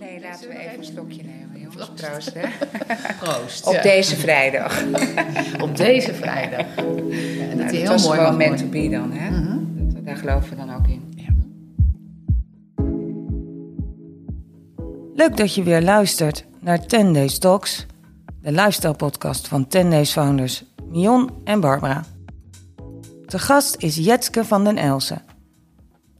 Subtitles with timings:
[0.00, 1.90] Nee, laten we even een slokje nemen, jongens.
[1.94, 2.48] Proost, hè?
[3.20, 3.66] Proost.
[3.66, 3.82] Op Ja.
[3.82, 4.82] deze vrijdag.
[5.62, 6.66] Op deze vrijdag.
[6.76, 6.96] Ja, dat
[7.56, 9.30] Nou, hij heel was mooi gewoon mag meant to be dan, hè?
[9.30, 9.58] Mhm.
[9.94, 11.12] Dat- Daar geloven we dan ook in.
[11.16, 11.26] Ja.
[15.14, 17.86] Leuk dat je weer luistert naar 10 Days Talks,
[18.42, 22.04] de lifestyle podcast van 10 Days founders Mion en Barbara.
[23.26, 25.22] De gast is Jetske van den Elsen.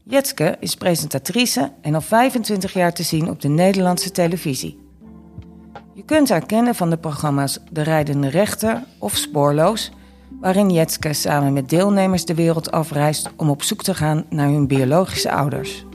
[0.09, 4.79] Jetske is presentatrice en al 25 jaar te zien op de Nederlandse televisie.
[5.93, 9.91] Je kunt haar kennen van de programma's De Rijdende Rechter of Spoorloos,
[10.41, 14.67] waarin Jetske samen met deelnemers de wereld afreist om op zoek te gaan naar hun
[14.67, 15.85] biologische ouders.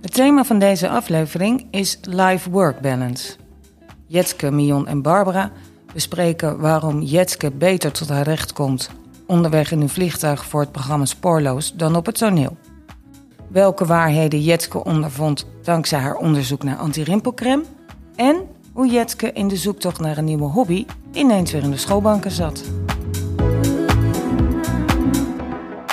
[0.00, 3.36] Het thema van deze aflevering is life-work balance.
[4.06, 5.52] Jetske, Mion en Barbara
[5.92, 8.90] bespreken waarom Jetske beter tot haar recht komt
[9.28, 12.56] onderweg in een vliegtuig voor het programma Spoorloos dan op het toneel.
[13.48, 17.64] Welke waarheden Jetske ondervond dankzij haar onderzoek naar antirimpelcreme
[18.16, 18.36] en
[18.72, 22.62] hoe Jetske in de zoektocht naar een nieuwe hobby ineens weer in de schoolbanken zat.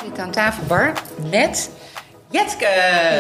[0.04, 0.94] Zit aan tafel, Bar,
[1.30, 1.70] met
[2.30, 2.68] Jetske!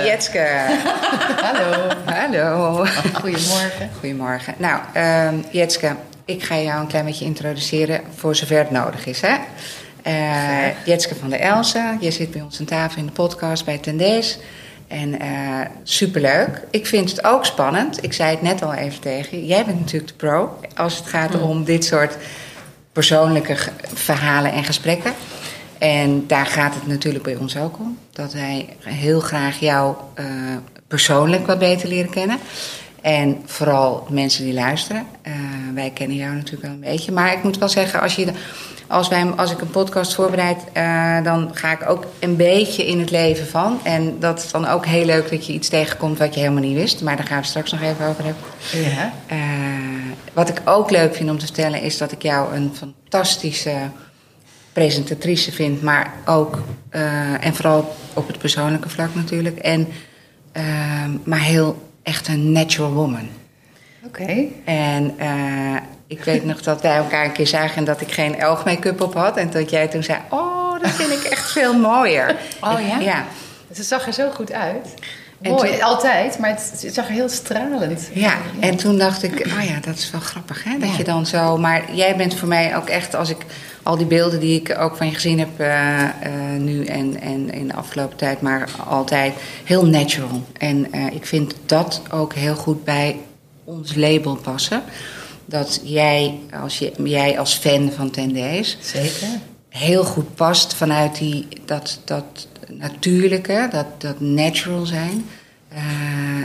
[0.05, 0.47] Jetske.
[1.45, 1.88] Hallo.
[2.05, 2.85] Hallo.
[3.13, 3.89] Goedemorgen.
[4.00, 4.53] Goedemorgen.
[4.57, 9.22] Nou, ehm, Jetske, ik ga jou een klein beetje introduceren voor zover het nodig is.
[9.22, 9.35] Hè?
[10.05, 13.77] Eh, Jetske van der Elsen, je zit bij ons aan tafel in de podcast bij
[13.77, 14.37] Tendees.
[14.87, 15.29] En eh,
[15.83, 16.61] superleuk.
[16.71, 18.03] Ik vind het ook spannend.
[18.03, 19.45] Ik zei het net al even tegen je.
[19.45, 22.17] Jij bent natuurlijk de pro als het gaat om dit soort
[22.91, 23.57] persoonlijke
[23.93, 25.13] verhalen en gesprekken.
[25.77, 27.97] En daar gaat het natuurlijk bij ons ook om.
[28.11, 30.25] Dat wij heel graag jou eh,
[30.87, 32.37] persoonlijk wat beter leren kennen.
[33.01, 35.05] En vooral mensen die luisteren.
[35.73, 37.11] Wij kennen jou natuurlijk wel een beetje.
[37.11, 38.27] Maar ik moet wel zeggen, als, je,
[38.88, 43.00] als, wij, als ik een podcast voorbereid, eh, dan ga ik ook een beetje in
[43.00, 43.80] het leven van.
[43.83, 46.78] En dat is dan ook heel leuk dat je iets tegenkomt wat je helemaal niet
[46.78, 47.02] wist.
[47.02, 48.44] Maar daar gaan we straks nog even over hebben.
[48.72, 49.13] Ja.
[49.28, 49.38] Eh,
[50.33, 53.75] wat ik ook leuk vind om te vertellen is dat ik jou een fantastische
[54.74, 59.57] presentatrice vind, maar ook eh, en vooral op het persoonlijke vlak natuurlijk.
[59.57, 59.88] En,
[61.24, 63.28] maar heel echt een natural woman.
[64.06, 64.44] Oké.
[64.66, 65.16] En
[66.07, 69.13] ik weet nog dat wij elkaar een keer zagen en dat ik geen elg-make-up op
[69.13, 69.38] had.
[69.38, 72.35] En dat jij toen zei: Oh, dat vind ik echt veel mooier.
[72.61, 72.99] Oh ja?
[72.99, 73.25] Ja.
[73.73, 74.94] Ze zag er zo goed uit.
[75.41, 78.09] En Mooi, toen- altijd, maar het, het zag er heel stralend.
[78.13, 80.77] Ja, en toen dacht ik, oh ja, dat is wel grappig, hè?
[80.79, 80.97] Dat Ja.
[80.97, 81.57] je dan zo...
[81.57, 83.38] Maar jij bent voor mij ook echt, als ik
[83.83, 85.49] al die beelden die ik ook van je gezien heb...
[85.57, 86.09] eh, eh,
[86.57, 89.33] nu en, en in de afgelopen tijd, maar altijd
[89.63, 90.44] heel natural.
[90.57, 93.17] En eh, ik vind dat ook heel goed bij
[93.63, 94.83] ons label passen.
[95.45, 99.28] Dat jij als, je, jij als fan van Tendees Zeker.
[99.69, 105.25] heel goed past vanuit die, dat, dat natuurlijke, dat, dat natural zijn.
[105.69, 105.81] Eh,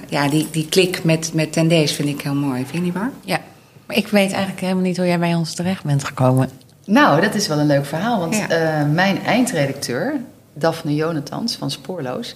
[0.08, 2.60] ja, die, die klik met, met Tendees vind ik heel mooi.
[2.60, 3.10] Vind je niet waar?
[3.24, 3.38] Ja,
[3.86, 6.50] maar ik weet eigenlijk helemaal niet hoe jij bij ons terecht bent gekomen.
[6.86, 8.18] Nou, dat is wel een leuk verhaal.
[8.18, 8.48] Want Ja.
[8.48, 10.14] eh, mijn eindredacteur,
[10.54, 12.34] Daphne Jonathans van Spoorloos...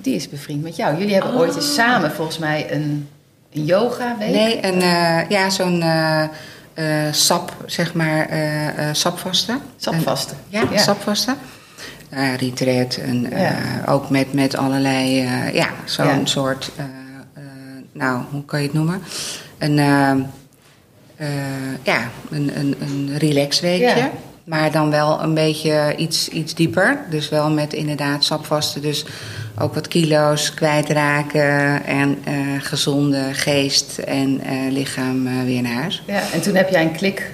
[0.00, 0.98] die is bevriend met jou.
[0.98, 3.08] Jullie hebben ooit eens samen volgens mij een,
[3.56, 4.30] een yoga-week.
[4.30, 6.22] Nee, een, eh, ja, zo'n eh,
[6.74, 8.28] eh, sap, zeg maar,
[8.92, 9.60] sapvasten.
[9.76, 10.36] Sapvasten.
[10.48, 10.78] Ja, Ja.
[10.78, 11.36] sapvasten.
[12.36, 13.54] Retreat en Ja.
[13.86, 15.16] ook met, met allerlei,
[15.52, 16.20] ja, zo'n Ja.
[16.24, 16.70] soort,
[17.92, 19.02] nou, hoe kan je het noemen?
[19.58, 20.10] Een, eh,
[21.16, 21.26] eh,
[21.82, 24.10] ja, een, een, een relaxweekje.
[24.44, 26.98] Maar dan wel een beetje iets, iets dieper.
[27.10, 28.82] Dus wel met inderdaad sapvasten.
[28.82, 29.04] Dus
[29.58, 31.84] ook wat kilo's kwijtraken.
[31.84, 36.02] En eh, gezonde geest en eh, lichaam eh, weer naar huis.
[36.06, 37.30] Ja, en toen heb jij een klik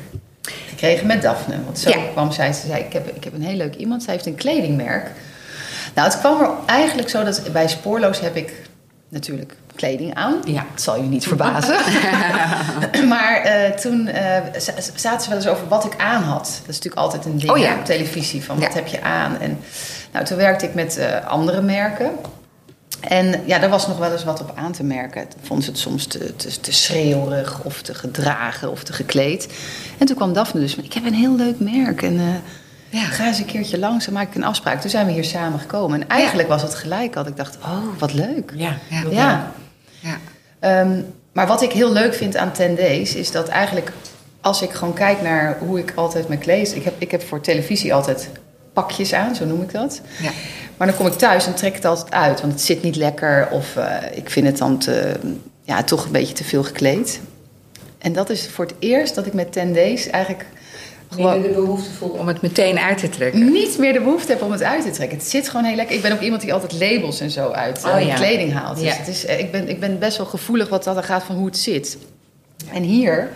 [0.69, 1.65] gekregen met Daphne.
[1.65, 1.97] Want zo Ja.
[2.13, 4.03] kwam zij, ze zei, ik heb, ik heb een heel leuk iemand.
[4.03, 5.11] Zij heeft een kledingmerk.
[5.95, 8.53] Nou, het kwam er eigenlijk zo dat bij Spoorloos heb ik
[9.13, 10.35] natuurlijk kleding aan.
[10.45, 10.67] Ja.
[10.71, 11.77] Het zal je niet verbazen.
[13.09, 16.45] maar eh, toen eh, za- zaten ze wel eens over wat ik aan had.
[16.45, 17.79] Dat is natuurlijk altijd een ding Oh ja.
[17.79, 18.45] op televisie.
[18.45, 18.67] Van Ja.
[18.67, 19.39] wat heb je aan?
[19.41, 19.59] En
[20.13, 22.11] nou, toen werkte ik met eh, andere merken.
[23.01, 25.27] En ja, daar was nog wel eens wat op aan te merken.
[25.43, 29.49] Vond ze het soms te, te, te schreeuwerig of te gedragen of te gekleed.
[29.99, 32.03] En toen kwam Daphne dus ik heb een heel leuk merk.
[32.03, 32.21] En
[32.93, 33.05] Ja.
[33.05, 34.81] ga eens een keertje langs en maak ik een afspraak.
[34.81, 36.01] Toen zijn we hier samen gekomen.
[36.01, 38.53] En eigenlijk was het gelijk dat ik dacht, oh, wat leuk.
[38.55, 38.79] Ja.
[38.89, 39.03] Ja.
[39.11, 39.53] Ja.
[40.01, 40.17] Ja.
[40.59, 41.01] Ehm,
[41.33, 43.93] maar wat ik heel leuk vind aan 10 Days is dat eigenlijk
[44.41, 46.77] als ik gewoon kijk naar hoe ik altijd me kleed.
[46.77, 48.31] Ik heb, ik heb voor televisie altijd
[48.73, 50.01] pakjes aan, zo noem ik dat.
[50.23, 50.31] Ja.
[50.77, 52.97] Maar dan kom ik thuis en trek ik het altijd uit, want het zit niet
[52.97, 55.17] lekker of eh, ik vind het dan te,
[55.63, 57.21] ja, toch een beetje te veel gekleed.
[57.99, 60.47] En dat is voor het eerst dat ik met 10 Days eigenlijk
[61.17, 63.53] Minder de behoefte voel om het meteen uit te trekken.
[63.53, 65.19] niet meer de behoefte heb om het uit te trekken.
[65.19, 65.97] Het zit gewoon heel lekker.
[65.97, 68.15] Ik ben ook iemand die altijd labels en zo uit Oh, eh, ja.
[68.15, 68.77] kleding haalt.
[68.77, 68.95] Dus Ja.
[68.95, 71.37] het is, eh, ik, ben, ik ben best wel gevoelig wat dat er gaat van
[71.37, 71.99] hoe het zit.
[72.73, 73.29] En hier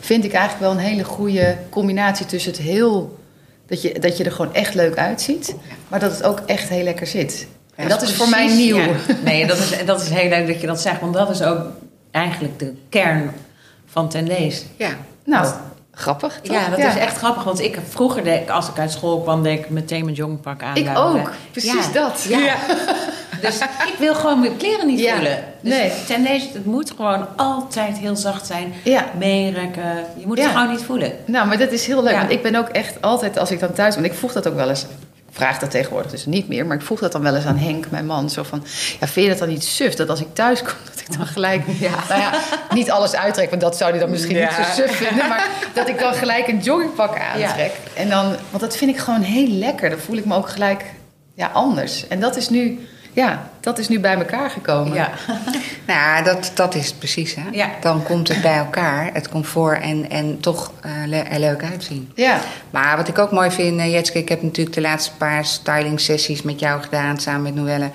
[0.00, 3.18] vind ik eigenlijk wel een hele goede combinatie tussen het heel...
[3.66, 5.54] Dat je, dat je er gewoon echt leuk uitziet,
[5.88, 7.46] maar dat het ook echt heel lekker zit.
[7.74, 8.76] En dat is voor mij nieuw.
[8.76, 8.94] ja.
[9.24, 11.00] Nee, dat is, dat is heel leuk dat je dat zegt.
[11.00, 11.60] Want dat is ook
[12.10, 13.30] eigenlijk de kern
[13.86, 14.64] van Tendees.
[14.76, 14.90] Ja.
[15.24, 15.54] Nou,
[16.02, 16.40] grappig.
[16.42, 16.56] toch?
[16.56, 17.44] Ja, dat is echt grappig.
[17.44, 20.62] Want ik vroeger, deed, ik- als ik uit school kwam, deed ik meteen mijn joggingpak
[20.62, 20.76] aan.
[20.76, 21.30] Ik ook.
[21.50, 22.00] Precies Ja.
[22.00, 22.24] dat.
[22.28, 22.54] Ja.
[23.40, 25.44] Dus ik wil gewoon mijn kleren niet voelen.
[25.60, 25.92] Dus Nee.
[26.06, 28.72] Tendees, het moet gewoon altijd heel zacht zijn.
[28.84, 29.04] Ja.
[29.18, 30.04] Meerekken.
[30.16, 31.12] Je moet het gewoon niet voelen.
[31.24, 32.16] Nou, maar dat is heel leuk.
[32.16, 34.04] Want ik ben ook echt altijd, als ik dan thuis ben...
[34.04, 34.86] Ik vroeg dat ook wel eens...
[35.34, 36.66] Vraag dat tegenwoordig dus niet meer.
[36.66, 38.30] Maar ik vroeg dat dan wel eens aan Henk, mijn man.
[38.30, 38.64] Zo van,
[39.00, 39.94] ja, vind je dat dan niet suf?
[39.94, 41.66] Dat als ik thuis kom, dat ik dan gelijk...
[42.08, 42.32] Nou ja,
[42.74, 43.50] niet alles uittrek.
[43.50, 44.56] Want dat zou hij dan misschien Ja.
[44.58, 45.28] niet zo suf vinden.
[45.28, 47.72] Maar dat ik dan gelijk een joggingpak aantrek.
[47.94, 49.90] En dan, want dat vind ik gewoon heel lekker.
[49.90, 50.84] Dan voel ik me ook gelijk
[51.34, 52.08] ja, anders.
[52.08, 52.86] En dat is nu...
[53.12, 54.94] Ja, dat is nu bij elkaar gekomen.
[54.94, 55.10] Ja.
[55.86, 57.34] Nou, dat, dat is het precies.
[57.34, 57.42] Hè?
[57.52, 57.70] Ja.
[57.80, 60.72] Dan komt het bij elkaar, het comfort en, en toch
[61.06, 62.10] le- er leuk uitzien.
[62.14, 62.40] Ja.
[62.70, 66.00] Maar wat ik ook mooi vind, eh, Jetske, ik heb natuurlijk de laatste paar styling
[66.00, 67.90] sessies met jou gedaan, samen met Noelle.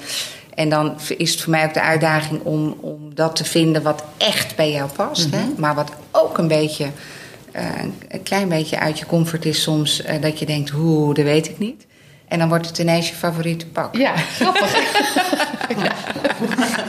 [0.55, 4.03] En dan is het voor mij ook de uitdaging om, om dat te vinden wat
[4.17, 5.31] echt bij jou past.
[5.31, 5.41] hè?
[5.57, 6.85] Maar wat ook een beetje,
[7.51, 7.63] eh,
[8.09, 10.03] een klein beetje uit je comfort is soms.
[10.21, 11.85] dat je denkt, hoe, dat weet ik niet.
[12.27, 13.95] En dan wordt het ineens je favoriete pak.
[13.95, 14.71] Ja, grappig.
[15.83, 15.91] ja.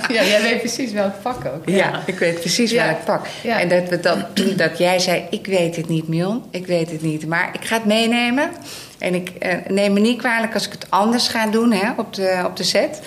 [0.08, 1.62] ja, jij weet precies welk pak ook.
[1.68, 2.84] Ja, ik weet precies Ja.
[2.84, 3.26] welk pak.
[3.44, 4.24] En dat, we dan,
[4.56, 6.42] dat jij zei, ik weet het niet, Mion.
[6.50, 7.26] Ik weet het niet.
[7.26, 8.50] Maar ik ga het meenemen.
[8.98, 12.14] En ik eh, neem me niet kwalijk als ik het anders ga doen hè, op,
[12.14, 13.00] de, op de set.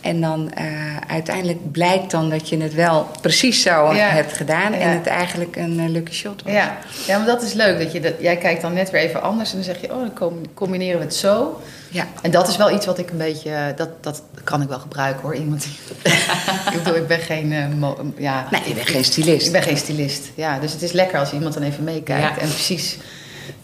[0.00, 0.64] En dan eh,
[1.08, 4.08] uiteindelijk blijkt dan dat je het wel precies zo Ja.
[4.08, 4.72] hebt gedaan.
[4.72, 4.94] En Ja.
[4.94, 6.52] het eigenlijk een eh, lucky shot was.
[6.52, 6.76] Ja.
[7.06, 7.78] ja, maar dat is leuk.
[7.78, 10.00] Dat je dat, jij kijkt dan net weer even anders en dan zeg je, oh,
[10.00, 11.60] dan com- combineren we het zo.
[11.88, 12.06] Ja.
[12.22, 14.78] En dat is wel iets wat ik een beetje, eh, dat, dat kan ik wel
[14.78, 15.34] gebruiken hoor.
[15.34, 15.72] Iemand die,
[16.72, 19.46] ik bedoel, ik ben geen, mo- ja, Nee, je bent geen stylist.
[19.46, 20.24] ik ben geen stylist.
[20.34, 22.96] Ja, dus het is lekker als iemand dan even meekijkt en precies,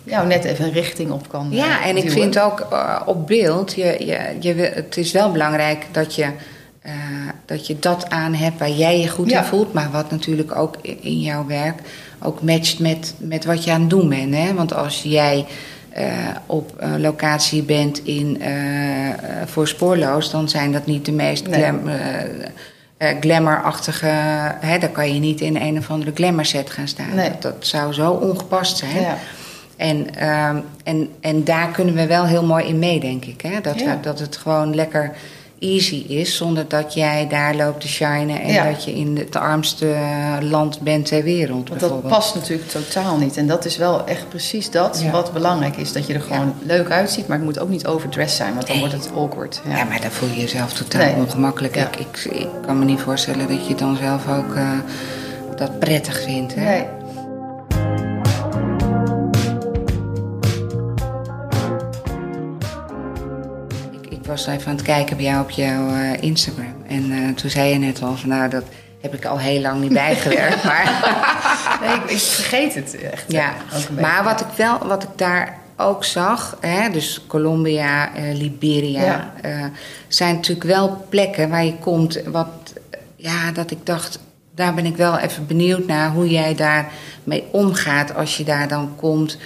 [0.05, 1.49] ja, net even een richting op kan.
[1.50, 5.33] Ja, eh, en ik vind ook eh, op beeld, je, je, je, het is wel
[5.33, 6.27] belangrijk dat je,
[6.83, 6.93] eh,
[7.44, 9.38] dat je dat aan hebt waar jij je goed Ja.
[9.38, 9.73] in voelt.
[9.73, 11.81] Maar wat natuurlijk ook in jouw werk
[12.23, 14.35] ook matcht met, met wat je aan het doen bent.
[14.35, 14.55] Hè?
[14.55, 15.47] Want als jij
[16.47, 18.43] op locatie bent in,
[19.44, 21.61] voor spoorloos, dan zijn dat niet de meest Nee.
[21.62, 21.81] glam,
[23.21, 24.06] glamourachtige.
[24.61, 24.79] Hè?
[24.79, 27.15] Dan kan je niet in een of andere glamour set gaan staan.
[27.15, 27.31] Nee.
[27.31, 29.00] Dat, dat zou zo ongepast zijn.
[29.00, 29.19] Ja.
[29.76, 33.40] En, ehm, en, en daar kunnen we wel heel mooi in mee, denk ik.
[33.40, 33.61] Hè?
[33.61, 33.99] Dat, Ja.
[34.02, 35.12] dat het gewoon lekker
[35.58, 38.64] easy is, zonder dat jij daar loopt te shinen en Ja.
[38.70, 39.94] dat je in het armste
[40.40, 41.69] land bent ter wereld.
[41.69, 43.37] Want dat past natuurlijk totaal niet.
[43.37, 45.11] En dat is wel echt precies dat Ja.
[45.11, 45.93] wat belangrijk is.
[45.93, 48.79] Dat je er gewoon leuk uitziet, maar het moet ook niet overdressed zijn, want dan
[48.79, 49.61] wordt het awkward.
[49.69, 49.84] Ja.
[49.84, 51.14] maar dan voel je jezelf totaal Nee.
[51.14, 51.76] ongemakkelijk.
[51.76, 54.70] Ik, ik, ik kan me niet voorstellen dat je dan zelf ook eh,
[55.56, 56.55] dat prettig vindt.
[56.55, 56.64] Hè?
[56.64, 56.84] Nee.
[64.37, 66.75] Was even aan het kijken bij jou op jouw eh, Instagram.
[66.88, 68.65] En eh, toen zei je net al van nou, dat
[69.00, 70.65] heb ik al heel lang niet bijgewerkt.
[70.65, 70.85] maar
[71.83, 73.25] Nee, ik, ik vergeet het echt.
[73.33, 79.33] Ja, eh, maar wat ik wel, wat ik daar ook zag, hè, dus Colombia, Liberia,
[79.43, 79.71] Ja.
[80.09, 82.21] zijn natuurlijk wel plekken waar je komt.
[82.27, 82.73] Wat,
[83.17, 84.19] ja, dat ik dacht,
[84.55, 86.89] daar ben ik wel even benieuwd naar hoe jij daar
[87.25, 89.39] mee omgaat als je daar dan komt.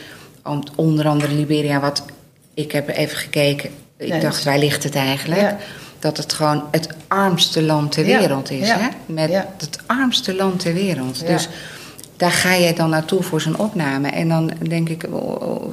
[0.77, 2.05] Onder andere Liberia, wat
[2.55, 3.71] ik heb even gekeken.
[4.01, 5.41] Ik Nee, dacht, waar ligt het eigenlijk?
[5.41, 5.57] Ja.
[5.99, 8.69] Dat het gewoon het armste land ter wereld is.
[8.71, 8.89] Hè?
[9.07, 11.27] Met het armste land ter wereld.
[11.27, 11.49] Dus
[12.17, 14.09] daar ga jij dan naartoe voor zo'n opname.
[14.09, 15.73] En dan denk ik, oh, oh,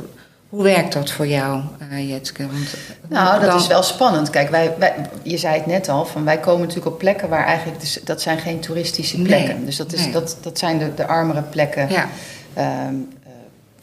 [0.50, 2.48] hoe werkt dat voor jou, eh Jetske?
[2.48, 2.76] Want
[3.10, 4.30] Nou, dat dan- is wel spannend.
[4.30, 4.94] Kijk, wij, wij,
[5.24, 7.80] je zei het net al, van wij komen natuurlijk op plekken waar eigenlijk...
[7.80, 9.66] Dus, dat zijn geen toeristische Nee, plekken.
[9.66, 10.12] Dus dat, is, nee.
[10.12, 12.08] dat, dat zijn de, de armere plekken Ja,
[12.54, 12.86] ehm, eh,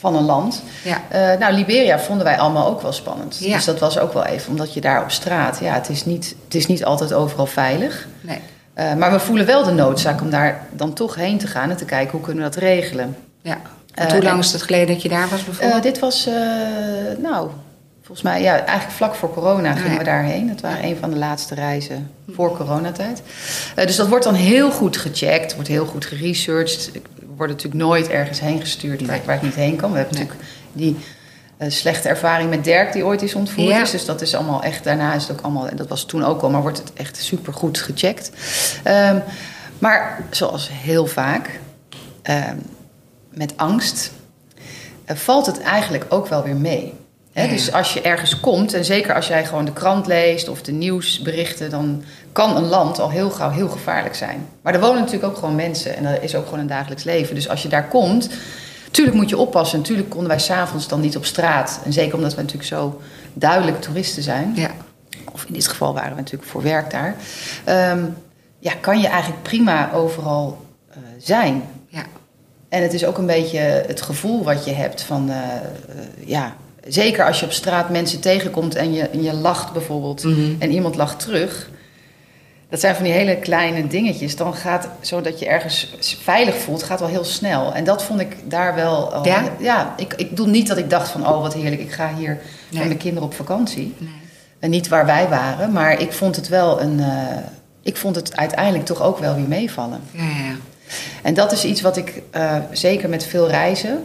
[0.05, 0.63] van een land.
[0.83, 3.37] ja, Eh, nou, Liberia vonden wij allemaal ook wel spannend.
[3.41, 3.55] Ja.
[3.57, 5.59] Dus dat was ook wel even, omdat je daar op straat...
[5.61, 8.07] Ja, het is niet, het is niet altijd overal veilig.
[8.21, 8.39] nee.
[8.75, 11.71] Eh, maar we voelen wel de noodzaak om daar dan toch heen te gaan...
[11.71, 13.17] en te kijken hoe kunnen we dat regelen.
[13.43, 13.59] Ja.
[13.95, 15.83] Want Eh, hoe lang en- is het geleden dat je daar was bijvoorbeeld?
[15.83, 16.29] dit was,
[17.19, 17.49] nou,
[18.03, 19.99] volgens mij, ja, eigenlijk vlak voor corona gingen ja.
[19.99, 20.49] we daarheen.
[20.49, 23.23] Dat waren een van de laatste reizen voor coronatijd.
[23.75, 26.91] Eh, dus dat wordt dan heel goed gecheckt, wordt heel goed geresearched.
[27.35, 29.91] Ik word natuurlijk nooit ergens heen gestuurd waar, ik- waar ik niet heen kan.
[29.93, 30.25] We hebben Nee.
[30.25, 30.97] natuurlijk die
[31.57, 33.69] eh, slechte ervaring met Dirk die ooit is ontvoerd.
[33.69, 33.81] Ja.
[33.83, 33.91] is.
[33.91, 36.43] Dus dat is allemaal echt, daarna is het ook allemaal, en dat was toen ook
[36.43, 38.31] al, maar wordt het echt super goed gecheckt.
[38.83, 39.19] Ehm,
[39.79, 41.61] maar zoals heel vaak,
[42.23, 42.57] ehm,
[43.31, 44.11] met angst
[45.05, 46.95] eh, valt het eigenlijk ook wel weer mee.
[47.35, 50.73] Dus als je ergens komt, en zeker als jij gewoon de krant leest of de
[50.73, 54.47] nieuwsberichten, dan kan een land al heel gauw heel gevaarlijk zijn.
[54.63, 57.35] Maar er wonen natuurlijk ook gewoon mensen en dat is ook gewoon een dagelijks leven.
[57.35, 58.29] Dus als je daar komt,
[58.85, 59.79] natuurlijk moet je oppassen.
[59.79, 61.81] Natuurlijk konden wij s'avonds dan niet op straat.
[61.85, 63.01] En zeker omdat we natuurlijk zo
[63.33, 64.53] duidelijk toeristen zijn.
[64.55, 64.71] Ja.
[65.33, 67.17] Of in dit geval waren we natuurlijk voor werk daar.
[67.65, 68.05] Ehm,
[68.59, 71.63] ja, kan je eigenlijk prima overal eh, zijn.
[71.89, 72.03] Ja.
[72.69, 75.65] En het is ook een beetje het gevoel wat je hebt van, eh, eh,
[76.25, 76.55] ja,
[76.89, 80.55] zeker als je op straat mensen tegenkomt en je, en je lacht bijvoorbeeld Mhm.
[80.59, 81.71] en iemand lacht terug.
[82.69, 84.37] Dat zijn van die hele kleine dingetjes.
[84.37, 87.75] Dan gaat, zodat je ergens veilig voelt, gaat wel heel snel.
[87.75, 89.13] En dat vond ik daar wel...
[89.15, 89.43] al- Ja?
[89.59, 92.29] ja ik, ik bedoel niet dat ik dacht van, oh wat heerlijk, ik ga hier
[92.29, 92.79] Nee.
[92.79, 93.95] met mijn kinderen op vakantie.
[93.99, 94.11] Nee.
[94.59, 97.01] En niet waar wij waren, maar ik vond het wel een...
[97.01, 97.37] eh,
[97.83, 100.01] ik vond het uiteindelijk toch ook wel weer meevallen.
[100.11, 100.55] Ja, ja.
[101.23, 104.05] En dat is iets wat ik eh, zeker met veel reizen.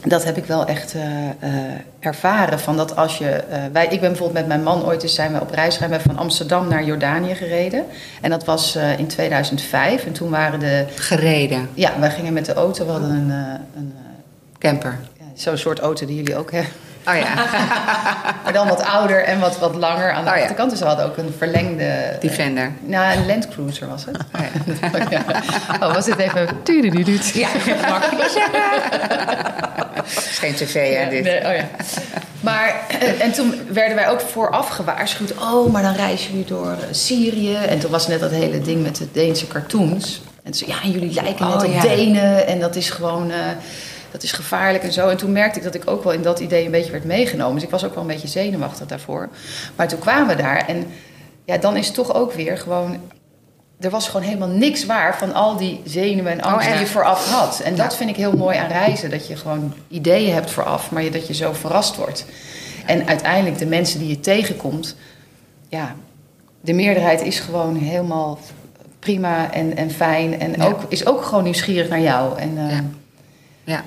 [0.00, 1.54] Dat heb ik wel echt eh, eh,
[2.00, 2.60] ervaren.
[2.60, 5.32] Van dat als je, eh, wij, ik ben bijvoorbeeld met mijn man ooit eens zijn
[5.32, 5.90] we op reis gegaan.
[5.90, 7.84] We van Amsterdam naar Jordanië gereden.
[8.20, 10.06] En dat was in 2005.
[10.06, 10.84] En toen waren de.
[10.94, 11.68] Gereden.
[11.74, 12.84] Ja, wij gingen met de auto.
[12.84, 13.30] We hadden een,
[13.76, 13.94] een
[14.58, 14.98] Camper.
[15.18, 16.72] ja, zo'n soort auto die jullie ook hebben.
[17.08, 17.34] Oh ja.
[18.44, 20.40] Maar dan wat ouder en wat, wat langer aan de Oh ja.
[20.42, 20.70] achterkant.
[20.70, 21.84] Dus we hadden ook een verlengde.
[21.84, 22.72] eh, Defender.
[22.80, 24.16] nou, een Land Cruiser was het.
[24.34, 25.22] Oh ja.
[25.80, 26.48] Oh, was dit even.
[27.34, 27.48] Ja,
[27.88, 28.60] makkelijk zeggen.
[30.04, 31.22] Het is geen tv, hè, dit.
[31.24, 31.64] nee, oh ja.
[32.40, 35.32] Maar, en, en toen werden wij ook vooraf gewaarschuwd.
[35.38, 37.54] Oh, maar dan reizen jullie door eh, Syrië.
[37.54, 40.22] En toen was net dat hele ding met de Deense cartoons.
[40.42, 41.82] En ze ja, jullie lijken net Oh, op.
[41.82, 42.46] Denen.
[42.46, 43.36] En dat is gewoon, eh,
[44.12, 45.08] dat is gevaarlijk en zo.
[45.08, 47.54] En toen merkte ik dat ik ook wel in dat idee een beetje werd meegenomen.
[47.54, 49.28] Dus ik was ook wel een beetje zenuwachtig daarvoor.
[49.76, 50.66] Maar toen kwamen we daar.
[50.68, 50.86] En
[51.44, 52.96] ja, dan is het toch ook weer gewoon...
[53.80, 56.86] Er was gewoon helemaal niks waar van al die zenuwen en angst Oh, die je
[56.90, 57.60] vooraf had.
[57.60, 59.10] En dat vind ik heel mooi aan reizen.
[59.10, 62.24] Dat je gewoon ideeën hebt vooraf, maar je, dat je zo verrast wordt.
[62.86, 64.96] En uiteindelijk de mensen die je tegenkomt...
[65.68, 65.94] Ja,
[66.60, 68.38] de meerderheid is gewoon helemaal
[68.98, 70.40] prima en, en fijn.
[70.40, 70.64] En Ja.
[70.66, 72.38] ook, is ook gewoon nieuwsgierig naar jou.
[72.38, 72.84] En, eh, Ja.
[73.64, 73.82] Ja.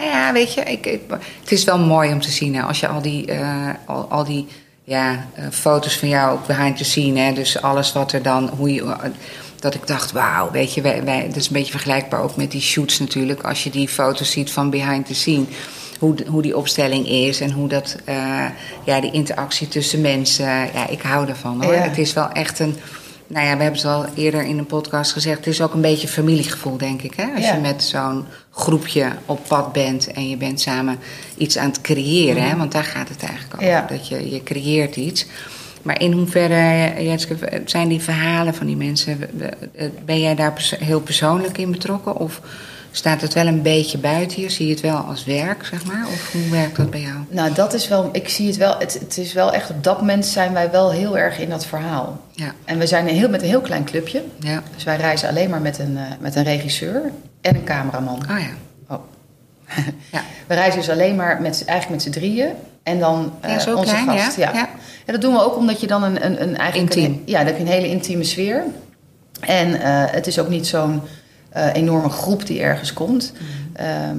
[0.00, 1.00] Nou ja, weet je, ik, ik,
[1.40, 4.24] het is wel mooi om te zien hè, als je al die, eh, al, al
[4.24, 4.46] die
[4.84, 8.48] ja, eh, foto's van jou ook behind the scene, hè, dus alles wat er dan,
[8.56, 8.98] hoe je, eh,
[9.58, 12.50] dat ik dacht, wauw, weet je, wij, wij, dat is een beetje vergelijkbaar ook met
[12.50, 13.42] die shoots natuurlijk.
[13.42, 15.44] Als je die foto's ziet van behind the scene,
[15.98, 17.96] hoe, hoe die opstelling is en hoe dat,
[18.84, 21.74] ja, die interactie tussen mensen, ja, ik hou ervan hoor.
[21.74, 21.80] Ja.
[21.80, 22.76] Het is wel echt een,
[23.32, 25.80] nou ja, we hebben het al eerder in een podcast gezegd, het is ook een
[25.80, 27.54] beetje familiegevoel, denk ik, hè, als Ja.
[27.54, 30.98] je met zo'n groepje op pad bent en je bent samen
[31.36, 32.42] iets aan het creëren.
[32.48, 32.56] Hè?
[32.56, 33.66] Want daar gaat het eigenlijk over.
[33.66, 33.86] Ja.
[33.88, 35.26] Dat je, je creëert iets.
[35.82, 39.18] Maar in hoeverre, Jetske, zijn die verhalen van die mensen...
[40.04, 42.16] ben jij daar heel persoonlijk in betrokken?
[42.16, 42.40] Of
[42.90, 44.50] staat het wel een beetje buiten je?
[44.50, 46.06] Zie je het wel als werk, zeg maar?
[46.06, 47.16] Of hoe werkt dat bij jou?
[47.28, 48.08] nou, dat is wel...
[48.12, 48.78] Ik zie het wel...
[48.78, 49.70] Het, het is wel echt...
[49.70, 52.20] Op dat moment zijn wij wel heel erg in dat verhaal.
[52.32, 54.22] Ja, En we zijn een heel, met een heel klein clubje.
[54.38, 54.62] ja.
[54.74, 57.02] Dus wij reizen alleen maar met een, eh, met een regisseur
[57.40, 58.18] en een cameraman.
[58.30, 58.94] Oh ja.
[58.94, 59.00] Oh.
[60.12, 60.22] Ja.
[60.48, 62.50] We reizen dus alleen maar met, eigenlijk met z'n drieën.
[62.82, 64.36] En dan eh, Ja, zo onze klein, gast.
[64.36, 64.52] ja.
[64.52, 64.68] Ja.
[65.12, 67.12] Dat doen we ook omdat je dan een, een, een eigenlijk Intiem.
[67.12, 68.64] Een, ja, dan heb je een hele intieme sfeer.
[69.40, 71.02] En eh, het is ook niet zo'n
[71.50, 73.32] eh, enorme groep die ergens komt.
[73.72, 74.18] Ehm,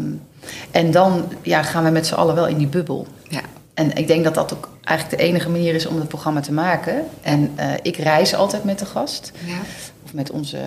[0.71, 3.07] en dan ja, gaan we met z'n allen wel in die bubbel.
[3.29, 3.41] Ja.
[3.73, 6.51] En ik denk dat dat ook eigenlijk de enige manier is om het programma te
[6.51, 7.03] maken.
[7.21, 9.31] En eh, ik reis altijd met de gast.
[9.45, 9.57] ja.
[10.05, 10.57] Of met onze...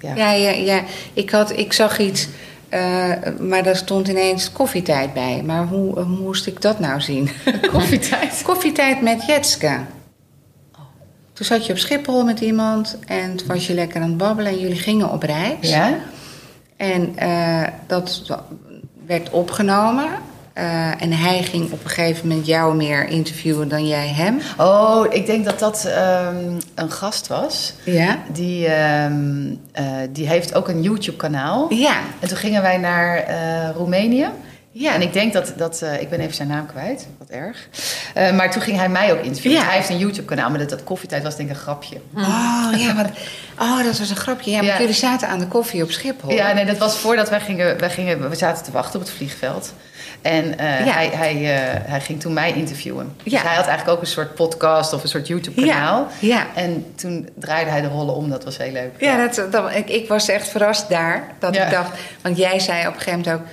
[0.00, 0.82] ja, Ja, ja, ja.
[1.12, 2.28] Ik, had, ik zag iets,
[2.68, 5.42] eh, maar daar stond ineens koffietijd bij.
[5.44, 7.30] Maar hoe, moest ik dat nou zien?
[7.72, 8.42] koffietijd.
[8.42, 9.78] Koffietijd met Jetske.
[11.34, 14.52] Toen zat je op Schiphol met iemand en toen was je lekker aan het babbelen
[14.52, 15.70] en jullie gingen op reis.
[15.70, 15.98] Ja?
[16.76, 18.22] En eh, dat
[19.06, 20.08] werd opgenomen.
[20.52, 24.40] Eh, en hij ging op een gegeven moment jou meer interviewen dan jij hem.
[24.58, 27.74] Oh, ik denk dat dat ehm, een gast was.
[27.84, 28.18] Ja?
[28.32, 31.74] Die, ehm, eh, die heeft ook een YouTube-kanaal.
[31.74, 31.96] Ja.
[32.20, 33.24] En toen gingen wij naar
[33.76, 34.28] Roemenië.
[34.76, 34.94] Ja.
[34.94, 37.68] En ik denk dat, dat eh, ik ben even zijn naam kwijt, wat erg.
[38.14, 39.60] Eh, maar toen ging hij mij ook interviewen.
[39.60, 39.64] Ja.
[39.66, 41.96] Hij heeft een YouTube-kanaal, maar dat, dat koffietijd was denk ik een grapje.
[42.16, 43.10] Oh, ja, maar,
[43.58, 44.50] oh, dat was een grapje.
[44.50, 46.30] Ja, maar jullie zaten aan de koffie op Schiphol.
[46.32, 48.28] Ja, nee, dat was voordat wij gingen, wij gingen...
[48.30, 49.72] We zaten te wachten op het vliegveld.
[50.22, 50.92] En eh, Ja.
[50.92, 51.34] hij, hij,
[51.84, 53.12] hij ging toen mij interviewen.
[53.22, 53.40] Dus Ja.
[53.42, 56.06] hij had eigenlijk ook een soort podcast of een soort YouTube-kanaal.
[56.18, 56.46] Ja.
[56.54, 58.30] En toen draaide hij de rollen om.
[58.30, 58.90] Dat was heel leuk.
[58.98, 61.24] Ja, dat, dat, ik, ik was echt verrast daar.
[61.38, 63.46] Dat ik dacht, want jij zei op een gegeven moment ook...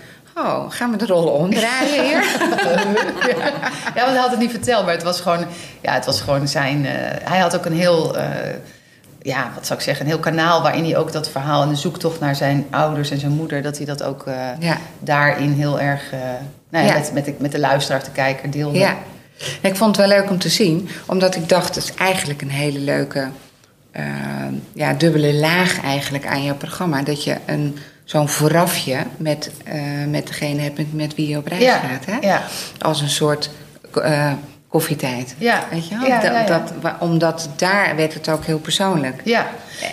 [0.46, 2.24] Oh, gaan we de rollen omdraaien hier?
[3.96, 5.46] Ja, want hij had het niet verteld, maar het was gewoon,
[5.82, 6.86] ja, het was gewoon zijn.
[6.86, 6.94] eh,
[7.30, 8.30] hij had ook een heel, eh,
[9.22, 11.76] ja, wat zou ik zeggen, een heel kanaal waarin hij ook dat verhaal en de
[11.76, 14.78] zoektocht naar zijn ouders en zijn moeder, dat hij dat ook eh, ja.
[15.00, 16.02] daarin heel erg
[16.70, 18.78] nou ja, met, met, de, met de luisteraar, de kijker deelde.
[18.78, 18.96] Ja.
[19.62, 22.42] En ik vond het wel leuk om te zien, omdat ik dacht, het is eigenlijk
[22.42, 23.28] een hele leuke,
[24.74, 27.04] ja, dubbele laag eigenlijk aan jouw programma.
[27.04, 27.78] Dat je een,
[28.12, 32.06] zo'n voorafje met, eh, met degene hebt met, met wie je op reis Ja, gaat.
[32.06, 32.18] Hè?
[32.28, 32.44] ja.
[32.80, 33.50] Als een soort
[34.04, 34.32] eh,
[34.68, 35.36] koffietijd.
[35.38, 36.74] Ja, Weet je ja, Dat-.
[36.82, 39.22] Dat, omdat daar werd het ook heel persoonlijk.
[39.24, 39.48] Ja,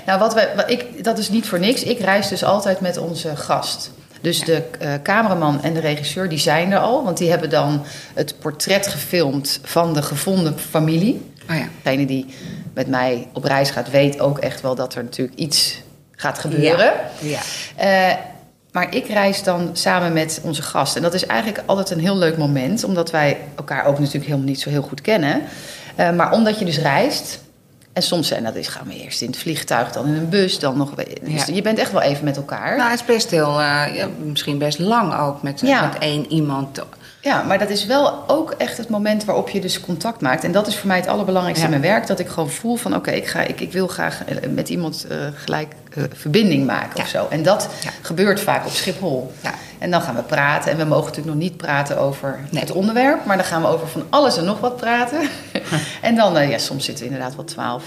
[0.07, 1.83] nou wat wij, wat ik, dat is niet voor niks.
[1.83, 3.91] Ik reis dus altijd met onze gast.
[4.21, 7.85] Dus de eh, cameraman en de regisseur die zijn er al, want die hebben dan
[8.15, 11.31] het portret gefilmd van de gevonden familie.
[11.51, 11.69] Oh ja.
[11.83, 12.27] Degene die
[12.75, 15.83] met mij op reis gaat, weet ook echt wel dat er natuurlijk iets
[16.21, 16.93] gaat gebeuren.
[17.21, 17.41] Ja.
[17.77, 18.17] Eh,
[18.73, 20.97] maar ik reis dan samen met onze gast.
[20.97, 24.47] En dat is eigenlijk altijd een heel leuk moment, omdat wij elkaar ook natuurlijk helemaal
[24.47, 25.43] niet zo heel goed kennen.
[25.97, 27.41] Eh, maar omdat je dus reist.
[27.93, 30.59] En soms zijn dat is, gaan we eerst in het vliegtuig, dan in een bus,
[30.59, 30.95] dan nog.
[30.95, 31.55] Dus Ja.
[31.55, 32.77] je bent echt wel even met elkaar.
[32.77, 35.87] Nou, het is best heel, eh, ja, misschien best lang ook met, Ja.
[35.87, 36.79] met één iemand.
[37.21, 40.45] Ja, maar dat is wel ook echt het moment waarop je dus contact maakt.
[40.45, 41.73] En dat is voor mij het allerbelangrijkste Ja.
[41.75, 42.07] in mijn werk.
[42.07, 45.07] Dat ik gewoon voel van oké, ik ik, ik, ik wil graag eh, met iemand
[45.09, 47.03] eh, gelijk eh, verbinding maken Ja.
[47.03, 47.27] of zo.
[47.31, 47.91] En dat Ja.
[48.03, 49.33] gebeurt vaak op Schiphol.
[49.43, 49.55] Ja.
[49.79, 50.71] En dan gaan we praten.
[50.71, 52.61] En we mogen natuurlijk nog niet praten over Nee.
[52.63, 53.25] het onderwerp.
[53.25, 55.21] Maar dan gaan we over van alles en nog wat praten.
[56.03, 57.85] en dan, ja, soms zitten we inderdaad wel twaalf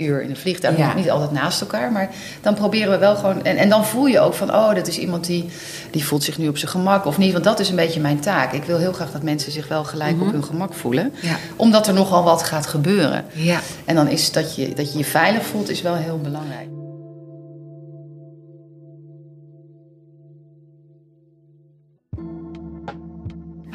[0.00, 0.76] uur in een vliegtuig.
[0.76, 0.94] Ja.
[0.94, 1.92] Niet altijd naast elkaar.
[1.92, 3.44] Maar dan proberen we wel gewoon...
[3.44, 5.48] En, en dan voel je ook van, oh, dat is iemand die,
[5.90, 7.32] die voelt zich nu op zijn gemak of niet.
[7.32, 8.52] Want dat is een beetje mijn taak.
[8.52, 11.12] Ik wil heel graag dat mensen zich wel gelijk op hun gemak voelen.
[11.20, 11.36] Ja.
[11.56, 13.24] Omdat er nogal wat gaat gebeuren.
[13.32, 13.60] Ja.
[13.84, 16.68] En dan is dat je, dat je je veilig voelt, is wel heel belangrijk.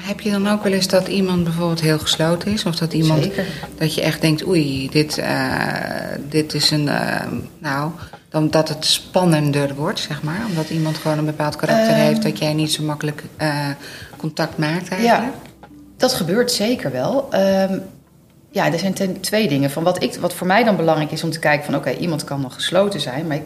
[0.06, 2.66] Heb je dan ook wel eens dat iemand bijvoorbeeld heel gesloten is?
[2.66, 3.46] Of dat iemand Zeker.
[3.78, 5.52] dat je echt denkt, oei, dit, eh,
[6.30, 6.88] dit is een.
[6.88, 7.22] eh,
[7.60, 7.92] nou,
[8.30, 10.42] dan dat het spannender wordt, zeg maar.
[10.50, 12.00] Omdat iemand gewoon een bepaald karakter Ehm.
[12.00, 13.68] heeft dat jij niet zo makkelijk eh,
[14.18, 15.24] contact maakt eigenlijk.
[15.24, 15.32] Ja,
[15.98, 17.28] dat gebeurt zeker wel.
[17.32, 17.78] Ehm,
[18.52, 19.72] ja, er zijn ten, twee dingen.
[19.72, 21.76] Van wat, ik, wat voor mij dan belangrijk is om te kijken van...
[21.76, 23.44] oké, iemand kan nog gesloten zijn, maar ik,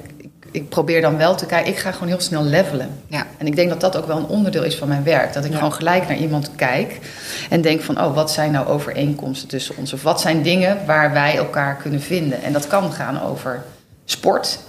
[0.52, 1.72] ik, probeer dan wel te kijken...
[1.72, 2.90] ik ga gewoon heel snel levelen.
[3.08, 3.26] Ja.
[3.38, 5.34] En ik denk dat dat ook wel een onderdeel is van mijn werk.
[5.34, 5.58] Dat ik Ja.
[5.58, 7.00] gewoon gelijk naar iemand kijk
[7.50, 8.02] en denk van...
[8.02, 9.94] oh, wat zijn nou overeenkomsten tussen ons?
[9.94, 12.44] Of wat zijn dingen waar wij elkaar kunnen vinden?
[12.44, 13.64] En dat kan gaan over
[14.06, 14.60] sport...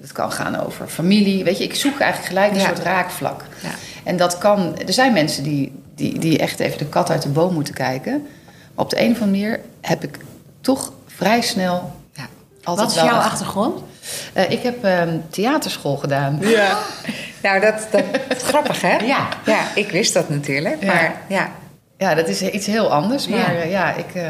[0.00, 1.44] Het kan gaan over familie.
[1.44, 2.66] Weet je, ik zoek eigenlijk gelijk een Ja.
[2.66, 3.44] soort raakvlak.
[3.62, 3.68] Ja.
[4.04, 4.78] En dat kan.
[4.86, 8.12] Er zijn mensen die, die, die echt even de kat uit de boom moeten kijken.
[8.74, 10.18] Maar op de een of andere manier heb ik
[10.60, 11.92] toch vrij snel.
[12.12, 12.26] Ja.
[12.64, 13.82] Altijd Wat is jouw achtergrond?
[14.32, 16.38] Eh, ik heb ehm, theaterschool gedaan.
[16.40, 16.78] Ja.
[17.42, 17.86] Nou, dat,
[18.28, 18.96] dat grappig, hè?
[18.96, 19.28] Ja.
[19.46, 20.76] Ja, ik wist dat natuurlijk.
[20.80, 20.86] Ja.
[20.94, 21.50] Maar ja.
[21.98, 23.28] Ja, dat is iets heel anders.
[23.28, 23.60] Maar Ja.
[23.60, 24.22] eh, ja, ik, eh,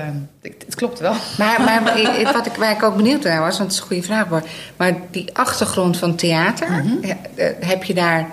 [0.42, 1.14] ik- het klopt wel.
[1.38, 3.86] Maar, maar, maar wat ik, waar ik ook benieuwd naar was, want het is een
[3.86, 4.26] goede vraag.
[4.76, 7.14] Maar die achtergrond van theater, Mhm.
[7.60, 8.26] heb je daar.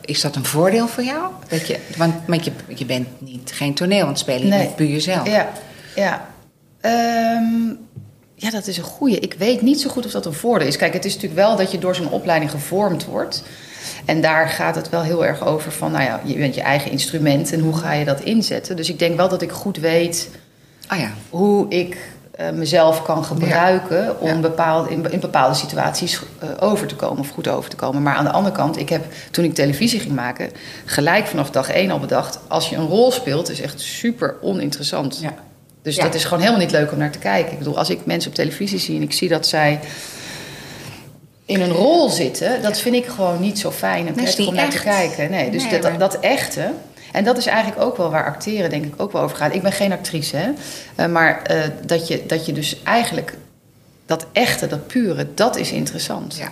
[0.00, 1.22] is dat een voordeel voor jou?
[1.48, 4.58] Dat je, want want je, je bent niet, geen toneel aan het spelen, je Nee.
[4.62, 5.26] bent puur jezelf.
[5.28, 5.48] Ja,
[5.94, 6.26] ja.
[6.80, 7.74] Ehm,
[8.42, 9.18] ja, dat is een goeie.
[9.18, 10.76] Ik weet niet zo goed of dat een voordeel is.
[10.76, 13.42] Kijk, het is natuurlijk wel dat je door zo'n opleiding gevormd wordt.
[14.04, 16.90] En daar gaat het wel heel erg over van, nou ja, je bent je eigen
[16.90, 18.76] instrument en hoe ga je dat inzetten.
[18.76, 20.28] Dus ik denk wel dat ik goed weet
[20.92, 21.10] Oh ja.
[21.30, 21.96] hoe ik
[22.30, 24.86] eh, mezelf kan gebruiken om Ja.
[24.88, 28.02] in, in bepaalde situaties eh, over te komen of goed over te komen.
[28.02, 30.50] Maar aan de andere kant, ik heb toen ik televisie ging maken,
[30.84, 35.18] gelijk vanaf dag één al bedacht: als je een rol speelt, is echt super oninteressant.
[35.22, 35.34] Ja.
[35.82, 36.02] Dus Ja.
[36.02, 37.52] dat is gewoon helemaal niet leuk om naar te kijken.
[37.52, 39.80] Ik bedoel, als ik mensen op televisie zie en ik zie dat zij
[41.46, 44.68] in een rol zitten, dat vind ik gewoon niet zo fijn en prettig om naar
[44.68, 44.84] te echt.
[44.84, 45.30] kijken.
[45.30, 46.70] Nee, dus Nee, dat, maar- dat echte.
[47.12, 49.54] En dat is eigenlijk ook wel waar acteren denk ik ook wel over gaat.
[49.54, 50.50] Ik ben geen actrice, hè.
[50.94, 53.36] Eh, maar eh, dat, je, dat je dus eigenlijk
[54.06, 56.36] dat echte, dat pure, dat is interessant.
[56.36, 56.48] Ja.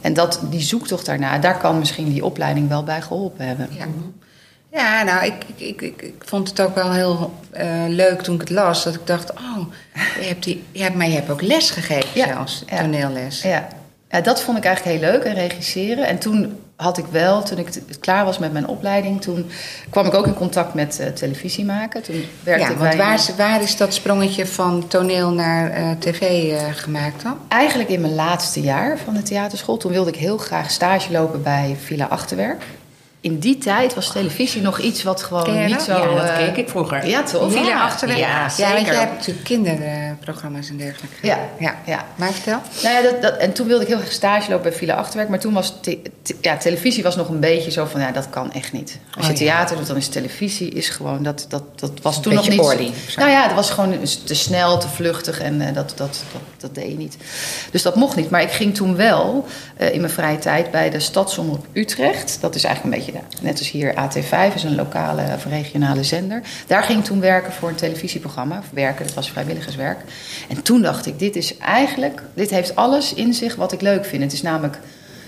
[0.00, 3.68] En dat, die zoektocht daarna, daar kan misschien die opleiding wel bij geholpen hebben.
[3.70, 3.84] Ja.
[4.72, 8.40] Ja, nou, ik, ik, ik, ik, vond het ook wel heel eh, leuk toen ik
[8.40, 8.84] het las.
[8.84, 9.66] Dat ik dacht, oh,
[10.20, 12.76] je hebt die, ja, maar je hebt ook les gegeven Ja, zelfs, ja.
[12.80, 13.42] toneelles.
[13.42, 13.68] Ja.
[14.10, 16.06] ja, dat vond ik eigenlijk heel leuk en regisseren.
[16.06, 17.68] En toen had ik wel, toen ik
[18.00, 19.50] klaar was met mijn opleiding, toen
[19.90, 22.02] kwam ik ook in contact met eh, televisie maken.
[22.02, 25.90] Toen werkte Ja, ik want waar, is- waar is dat sprongetje van toneel naar eh,
[25.98, 27.36] tv gemaakt dan?
[27.48, 29.76] Eigenlijk in mijn laatste jaar van de theaterschool.
[29.76, 32.62] Toen wilde ik heel graag stage lopen bij Villa Achterwerk.
[33.22, 35.82] In die tijd was televisie nog iets wat Ken gewoon niet dat?
[35.82, 35.92] zo...
[35.92, 37.06] ja, dat eh, keek ik vroeger.
[37.06, 37.52] Ja, toch?
[37.52, 38.18] Villa Ja, Achterwerk?
[38.20, 38.84] ja, ja want zeker.
[38.84, 41.16] jij hebt natuurlijk kinderprogramma's programma's en dergelijke.
[41.26, 41.74] Ja, ja.
[41.86, 42.04] ja.
[42.14, 42.58] Maar vertel.
[42.82, 45.28] Nou ja, dat, dat, en toen wilde ik heel graag stage lopen bij Villa Achterwerk.
[45.28, 48.30] Maar toen was te- te- ja, televisie was nog een beetje zo van, ja, dat
[48.30, 48.98] kan echt niet.
[49.16, 49.44] Als je Oh, ja.
[49.44, 52.64] theater doet, dan is televisie is gewoon, dat, dat, dat was Een toen nog niet...
[53.08, 53.20] zo.
[53.20, 56.74] Nou ja, het was gewoon te snel, te vluchtig en eh, dat, dat, dat, dat
[56.74, 57.16] deed je niet.
[57.70, 58.30] Dus dat mocht niet.
[58.30, 62.38] Maar ik ging toen wel eh, in mijn vrije tijd bij de Stadsomroep Utrecht.
[62.40, 66.42] Dat is eigenlijk een beetje, net als hier AT5, is een lokale of regionale zender.
[66.66, 68.58] Daar ging ik toen werken voor een televisieprogramma.
[68.58, 69.98] Of werken, dat was vrijwilligerswerk.
[70.48, 74.04] En toen dacht ik, dit is eigenlijk, dit heeft alles in zich wat ik leuk
[74.04, 74.22] vind.
[74.22, 74.78] Het is namelijk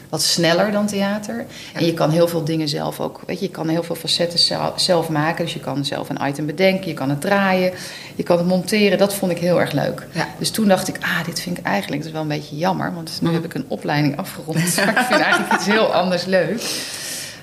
[0.09, 1.44] wat sneller dan theater.
[1.73, 4.38] En je kan heel veel dingen zelf ook, weet je, je kan heel veel facetten
[4.38, 5.44] zel- zelf maken.
[5.44, 7.73] Dus je kan zelf een item bedenken, je kan het draaien,
[8.14, 8.99] je kan het monteren.
[8.99, 10.07] Dat vond ik heel erg leuk.
[10.12, 10.29] Ja.
[10.38, 12.94] Dus toen dacht ik, ah, dit vind ik eigenlijk, dat is wel een beetje jammer.
[12.94, 14.77] Want nu heb ik een opleiding afgerond.
[14.77, 16.62] Maar ik vind eigenlijk iets heel anders leuk.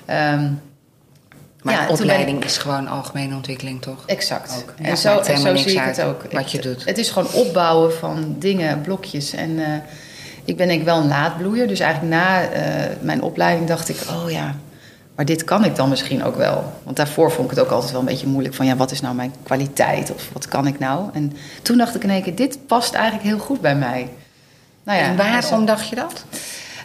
[0.04, 0.50] Ehm,
[1.62, 4.06] Maar ja, opleiding is gewoon algemene ontwikkeling, toch?
[4.06, 4.54] Exact.
[4.62, 4.74] Ook.
[4.78, 6.22] En het zo, en zo zie ik het ook.
[6.32, 6.84] wat je Het- doet.
[6.84, 9.32] Het is gewoon opbouwen van dingen, blokjes.
[9.32, 9.72] En eh,
[10.44, 11.68] ik ben denk ik wel een laadbloeier.
[11.68, 12.62] Dus eigenlijk na eh,
[13.00, 14.54] mijn opleiding dacht ik, oh ja,
[15.16, 16.72] maar dit kan ik dan misschien ook wel.
[16.82, 18.54] Want daarvoor vond ik het ook altijd wel een beetje moeilijk.
[18.54, 20.12] Van ja, wat is nou mijn kwaliteit?
[20.14, 21.08] Of wat kan ik nou?
[21.12, 24.08] En toen dacht ik in één keer, dit past eigenlijk heel goed bij mij.
[24.84, 26.24] Nou ja, en waarom dacht je dat?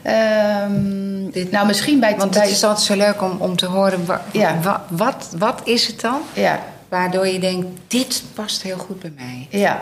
[0.08, 2.16] Ehm, Dit- nou, misschien bij...
[2.18, 4.06] Want bij, het is altijd zo leuk om, om te horen.
[4.06, 4.60] wa- Ja.
[4.62, 6.22] wa- wat, wat is het dan?
[6.34, 9.48] Ja, Waardoor je denkt, dit past heel goed bij mij.
[9.50, 9.82] Ja.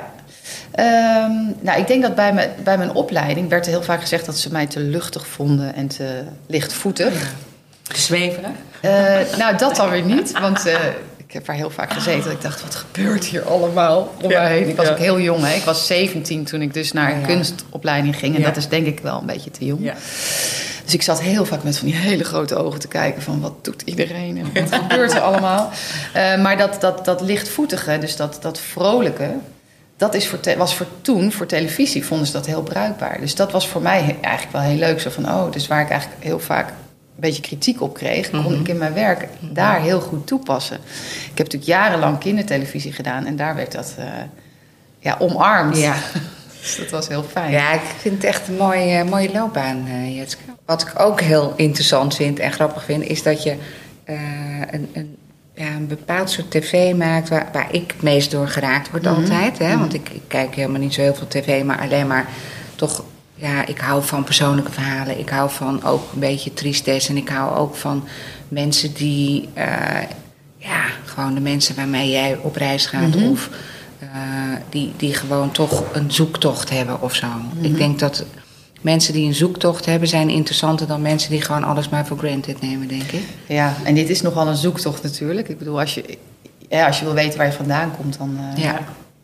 [0.71, 4.25] Ehm, nou, ik denk dat bij, me, bij mijn opleiding werd er heel vaak gezegd
[4.25, 7.33] dat ze mij te luchtig vonden en te lichtvoetig.
[7.93, 8.49] Zweverig.
[8.81, 10.75] Eh, nou, dat dan weer niet, want eh,
[11.35, 12.23] heb daar heel vaak gezeten.
[12.23, 14.69] Dat ik dacht, wat gebeurt hier allemaal om mij heen?
[14.69, 15.53] Ik was ook heel jong, hè?
[15.53, 17.25] ik was 17 toen ik dus naar een Ja.
[17.25, 18.35] kunstopleiding ging.
[18.35, 19.91] En dat is denk ik wel een beetje te jong.
[20.83, 23.53] Dus ik zat heel vaak met van die hele grote ogen te kijken van wat
[23.65, 25.69] doet iedereen en wat gebeurt er allemaal.
[26.13, 29.29] Eh, maar dat, dat, dat lichtvoetige, dus dat, dat vrolijke,
[29.97, 33.17] dat is voor te- was voor toen, voor televisie, vonden ze dat heel bruikbaar.
[33.19, 34.99] Dus dat was voor mij eigenlijk wel heel leuk.
[35.01, 36.73] Zo van, oh, dus waar ik eigenlijk heel vaak
[37.15, 40.75] beetje kritiek op kreeg, kon ik in mijn werk daar heel goed toepassen.
[41.31, 44.05] Ik heb natuurlijk jarenlang kindertelevisie gedaan en daar werd dat eh,
[44.99, 45.77] ja, omarmd.
[45.77, 45.95] Ja.
[46.61, 47.51] Dus dat was heel fijn.
[47.51, 50.41] Ja, ik vind het echt een mooie, mooie loopbaan, eh Jetske.
[50.65, 53.55] Wat ik ook heel interessant vind en grappig vind, is dat je
[54.03, 54.15] eh,
[54.71, 55.17] een, een,
[55.53, 59.57] ja, een bepaald soort tv maakt waar, waar ik het meest door geraakt word altijd.
[59.57, 59.77] Hè?
[59.77, 62.27] Want ik, ik kijk helemaal niet zo heel veel tv, maar alleen maar
[62.75, 63.03] toch.
[63.35, 65.19] Ja, ik hou van persoonlijke verhalen.
[65.19, 67.09] Ik hou van ook een beetje tristesse.
[67.09, 68.07] En ik hou ook van
[68.47, 69.49] mensen die.
[69.53, 70.01] eh,
[70.57, 73.15] ja, gewoon de mensen waarmee jij op reis gaat.
[73.15, 73.49] Of
[73.99, 74.07] eh,
[74.69, 77.27] die, die gewoon toch een zoektocht hebben of zo.
[77.61, 78.25] Ik denk dat
[78.81, 82.61] mensen die een zoektocht hebben, zijn interessanter dan mensen die gewoon alles maar voor granted
[82.61, 83.23] nemen, denk ik.
[83.47, 85.49] Ja, en dit is nogal een zoektocht natuurlijk.
[85.49, 86.17] Ik bedoel, als je,
[86.69, 88.79] ja, als je wil weten waar je vandaan komt, dan eh, Ja.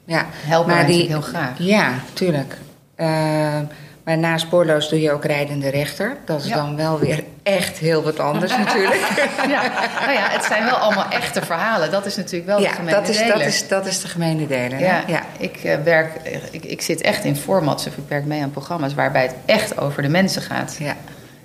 [0.06, 0.26] ja.
[0.32, 1.58] helpen heel graag.
[1.58, 2.58] Ja, tuurlijk.
[2.96, 3.60] Eh,
[4.04, 6.18] maar na spoorloos doe je ook rijdende rechter.
[6.26, 6.56] Dat is Ja.
[6.56, 9.02] dan wel weer echt heel wat anders natuurlijk.
[9.48, 9.62] Ja,
[10.00, 11.92] nou ja, het zijn wel allemaal echte verhalen.
[11.92, 14.48] Dat is natuurlijk wel de ja, gemene dat is, dat, is, dat is de gemene
[14.48, 14.78] deler.
[14.80, 14.86] hè?
[14.86, 15.22] Ja, ja.
[15.38, 16.12] Ik, eh, werk,
[16.52, 19.78] ik, ik zit echt in formats of ik werk mee aan programma's waarbij het echt
[19.78, 20.76] over de mensen gaat.
[20.80, 20.96] ja.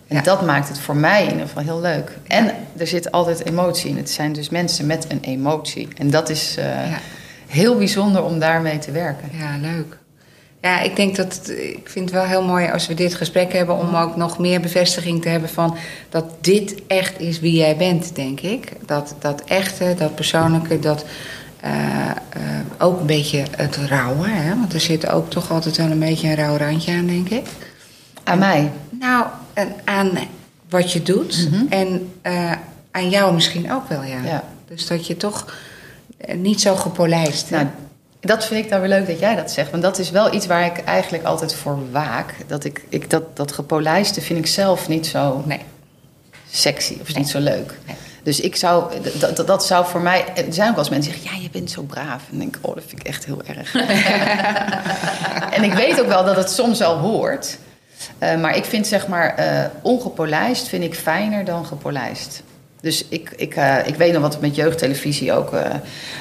[0.08, 0.22] En Ja.
[0.22, 2.10] dat maakt het voor mij in ieder geval heel leuk.
[2.26, 3.96] En er zit altijd emotie in.
[3.96, 5.88] Het zijn dus mensen met een emotie.
[5.98, 6.64] En dat is eh,
[7.46, 9.30] heel bijzonder om daarmee te werken.
[9.32, 9.96] Ja, leuk.
[10.66, 13.52] Ja, ik denk dat het- ik vind het wel heel mooi als we dit gesprek
[13.52, 15.76] hebben om ook nog meer bevestiging te hebben van
[16.08, 18.72] dat dit echt is wie jij bent, denk ik.
[18.86, 21.04] Dat, dat echte, dat persoonlijke, dat
[21.60, 21.72] eh,
[22.10, 22.14] eh,
[22.78, 24.48] ook een beetje het rauwe, hè?
[24.58, 27.46] want er zit ook toch altijd wel een beetje een rauw randje aan, denk ik.
[28.24, 28.70] Aan mij.
[28.90, 29.24] Nou,
[29.54, 30.10] en aan
[30.68, 32.52] wat je doet en eh,
[32.90, 34.22] aan jou misschien ook wel, ja.
[34.24, 34.44] Ja.
[34.68, 35.54] Dus dat je toch
[36.36, 37.50] niet zo gepolijst.
[37.50, 37.66] Nou,
[38.20, 39.70] dat vind ik dan weer leuk dat jij dat zegt.
[39.70, 42.34] Want dat is wel iets waar ik eigenlijk altijd voor waak.
[42.46, 45.60] Dat, ik, ik, dat, dat gepolijste vind ik zelf niet zo nee.
[46.50, 47.22] sexy of is Nee.
[47.22, 47.74] niet zo leuk.
[47.86, 47.96] Nee.
[48.22, 50.24] Dus ik zou, dat, dat, dat zou voor mij.
[50.34, 52.22] Er zijn ook wel eens mensen die zeggen: Ja, je bent zo braaf.
[52.22, 53.74] En dan denk ik: Oh, dat vind ik echt heel erg.
[55.56, 57.58] en ik weet ook wel dat het soms wel hoort.
[58.18, 62.42] Eh, maar ik vind zeg maar eh, ongepolijst vind ik fijner dan gepolijst.
[62.86, 65.52] Dus ik, ik, eh, ik weet nog wat met jeugdtelevisie ook.
[65.52, 65.70] eh,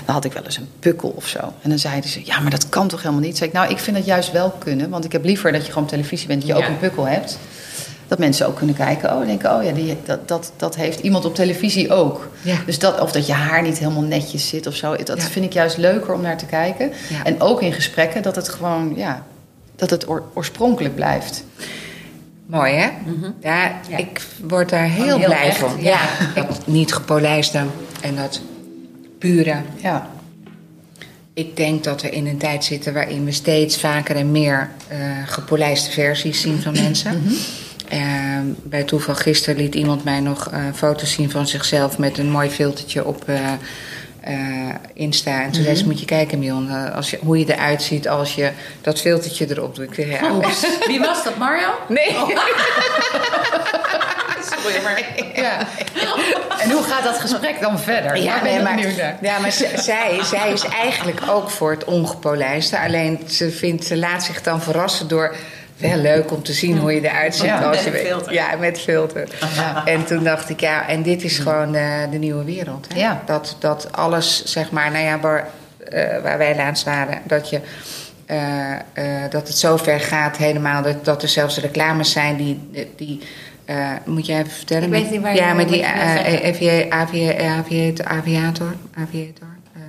[0.05, 1.39] dan had ik wel eens een pukkel of zo.
[1.61, 3.37] En dan zeiden ze: Ja, maar dat kan toch helemaal niet?
[3.37, 4.89] Zeg ik: Nou, ik vind het juist wel kunnen.
[4.89, 7.07] Want ik heb liever dat je gewoon op televisie bent, dat je ook een pukkel
[7.07, 7.37] hebt.
[8.07, 9.13] Dat mensen ook kunnen kijken.
[9.15, 12.29] Oh, denken: Oh ja, die, dat, dat, dat heeft iemand op televisie ook.
[12.41, 12.55] Ja.
[12.65, 14.95] Dus dat, of dat je haar niet helemaal netjes zit of zo.
[14.95, 15.27] Dat Ja.
[15.27, 16.91] vind ik juist leuker om naar te kijken.
[17.23, 19.23] En ook in gesprekken dat het gewoon, ja,
[19.75, 21.43] dat het oor- oorspronkelijk blijft.
[22.45, 22.89] Mooi, hè?
[23.41, 23.97] Ja, Ja.
[23.97, 25.75] ik word daar heel, blij echt, van.
[25.79, 25.99] ja.
[26.35, 27.63] Ja, dat niet gepolijste
[28.01, 28.41] en dat
[29.19, 29.55] pure.
[29.81, 30.09] Ja.
[31.33, 34.97] ik denk dat we in een tijd zitten waarin we steeds vaker en meer eh,
[35.25, 37.23] gepolijste versies zien van mensen.
[37.89, 37.99] Eh,
[38.63, 42.49] bij toeval gisteren liet iemand mij nog eh, foto's zien van zichzelf met een mooi
[42.49, 43.51] filtertje op eh,
[44.25, 45.41] eh, Insta.
[45.41, 48.07] En toen zei ze, moet je kijken Mion, eh, als je, hoe je eruit ziet
[48.07, 49.95] als je dat filtertje erop doet.
[49.95, 50.39] Ja,
[50.87, 51.67] Wie was dat, Mario?
[51.87, 52.09] Nee.
[54.51, 55.03] Sorry, maar...
[55.35, 55.67] Ja.
[56.59, 58.17] En hoe gaat dat gesprek dan verder?
[58.17, 58.79] Ja, nee, maar,
[59.21, 62.79] ja, maar zij, zij is eigenlijk ook voor het ongepolijste.
[62.79, 65.35] Alleen ze, vindt, ze laat zich dan verrassen door...
[65.77, 67.45] Wel leuk om te zien hoe je eruit ziet.
[67.45, 68.33] Ja, als met je filter.
[68.33, 69.27] Ja, met filter.
[69.55, 69.85] Ja.
[69.85, 72.87] En toen dacht ik, ja, en dit is gewoon de, de nieuwe wereld.
[72.93, 72.99] Hè?
[72.99, 73.21] Ja.
[73.25, 75.47] Dat, dat alles, zeg maar, nou ja, waar,
[75.89, 77.21] eh, waar wij laatst waren...
[77.23, 77.61] dat je...
[78.25, 82.59] eh, eh, dat het zo ver gaat helemaal dat, dat er zelfs reclames zijn die...
[82.95, 83.21] die
[83.65, 84.83] eh, moet jij even vertellen?
[84.83, 89.81] Ik weet niet waar je- Ja, met die eh, avia- aviator, aviator, eh,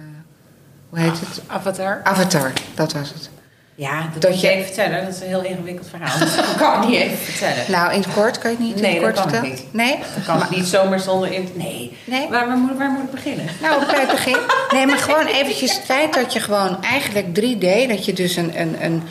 [0.89, 1.41] hoe heet het?
[1.47, 2.01] Avatar?
[2.03, 3.31] Avatar, dat was het.
[3.79, 5.05] Ja, dat, Dat je even vertellen.
[5.05, 6.19] Dat is een heel ingewikkeld verhaal.
[6.37, 7.65] Dat kan ik niet even vertellen.
[7.71, 9.59] Nou, in het kort kan je het niet Nee, in het dat kort vertellen?
[9.71, 9.99] Nee?
[10.15, 11.33] Dat kan ik niet zomaar zonder...
[11.33, 11.49] In...
[11.55, 11.97] Nee.
[12.05, 12.29] Nee?
[12.29, 13.47] Waar, waar, moet, waar moet ik beginnen?
[13.63, 14.37] Nou, bij het begin.
[14.73, 18.61] Nee, maar gewoon eventjes het feit dat je gewoon eigenlijk 3D, dat je dus een,
[18.61, 19.03] een, een,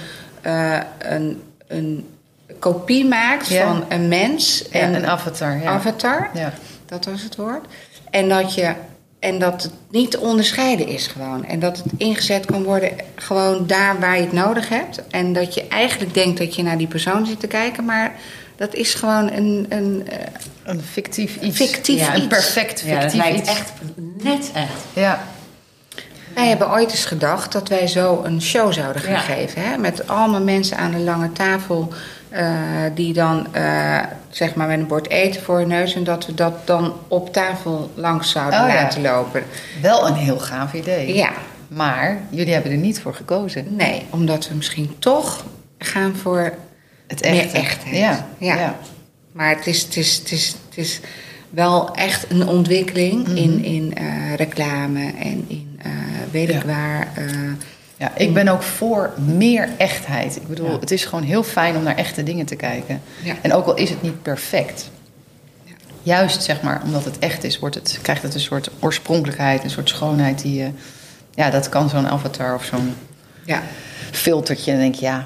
[0.41, 2.07] eh, een, een
[2.59, 3.67] kopie maakt Ja.
[3.67, 5.57] van een mens Ja, en een avatar.
[5.61, 5.69] Ja.
[5.69, 6.29] avatar.
[6.33, 6.53] Ja.
[6.85, 7.65] Dat was het woord.
[8.09, 8.73] En dat, je,
[9.25, 11.45] en dat het niet te onderscheiden is gewoon.
[11.45, 15.07] En dat het ingezet kan worden gewoon daar waar je het nodig hebt.
[15.09, 17.85] En dat je eigenlijk denkt dat je naar die persoon zit te kijken.
[17.85, 18.15] Maar
[18.55, 19.65] dat is gewoon een...
[19.69, 20.17] een eh,
[20.63, 21.55] Een fictief iets.
[21.57, 23.49] Fictief ja, Een perfect Ja, dat fictief lijkt iets.
[23.49, 23.71] echt
[24.21, 24.71] net echt.
[24.93, 25.23] Ja.
[26.35, 29.19] wij hebben ooit eens gedacht dat wij zo een show zouden gaan Ja.
[29.19, 29.61] geven.
[29.61, 29.77] Hè?
[29.77, 31.93] Met allemaal mensen aan een lange tafel.
[32.35, 32.47] Eh,
[32.95, 35.93] die dan eh, zeg maar met een bord eten voor hun neus.
[35.95, 38.73] En dat we dat dan op tafel langs zouden Oh ja.
[38.73, 39.43] laten lopen.
[39.81, 41.15] Wel een heel gaaf idee.
[41.15, 41.29] Ja,
[41.67, 43.75] Maar jullie hebben er niet voor gekozen.
[43.75, 45.43] nee, omdat we misschien toch
[45.77, 46.53] gaan voor
[47.07, 47.57] Het Meer echte.
[47.57, 47.95] echtheid.
[47.95, 48.25] Ja.
[48.37, 48.55] Ja.
[48.55, 48.75] ja.
[49.31, 50.99] Maar het is, het is, het is, het is
[51.49, 53.37] wel echt een ontwikkeling Mhm.
[53.37, 55.79] in, in eh, reclame en in
[56.31, 56.65] weet ik Ja.
[56.67, 57.07] waar.
[57.97, 60.35] Ja, ik ben ook voor meer echtheid.
[60.35, 60.79] Ik bedoel, Ja.
[60.79, 63.01] het is gewoon heel fijn om naar echte dingen te kijken.
[63.23, 63.35] Ja.
[63.41, 64.89] En ook al is het niet perfect.
[65.63, 65.73] Ja.
[66.03, 69.69] Juist, zeg maar, omdat het echt is, wordt het, krijgt het een soort oorspronkelijkheid, een
[69.69, 70.69] soort schoonheid die je...
[71.31, 72.95] Ja, dat kan zo'n avatar of zo'n
[73.45, 73.61] ja.
[74.11, 74.71] filtertje.
[74.71, 75.17] En dan denk je, ja,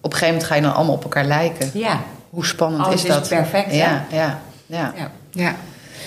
[0.00, 1.70] op een gegeven moment ga je dan allemaal op elkaar lijken.
[1.74, 2.00] Ja.
[2.30, 3.28] Hoe spannend Alles is is dat?
[3.28, 3.74] perfect?
[3.74, 4.94] Ja, ja, ja.
[5.30, 5.56] ja.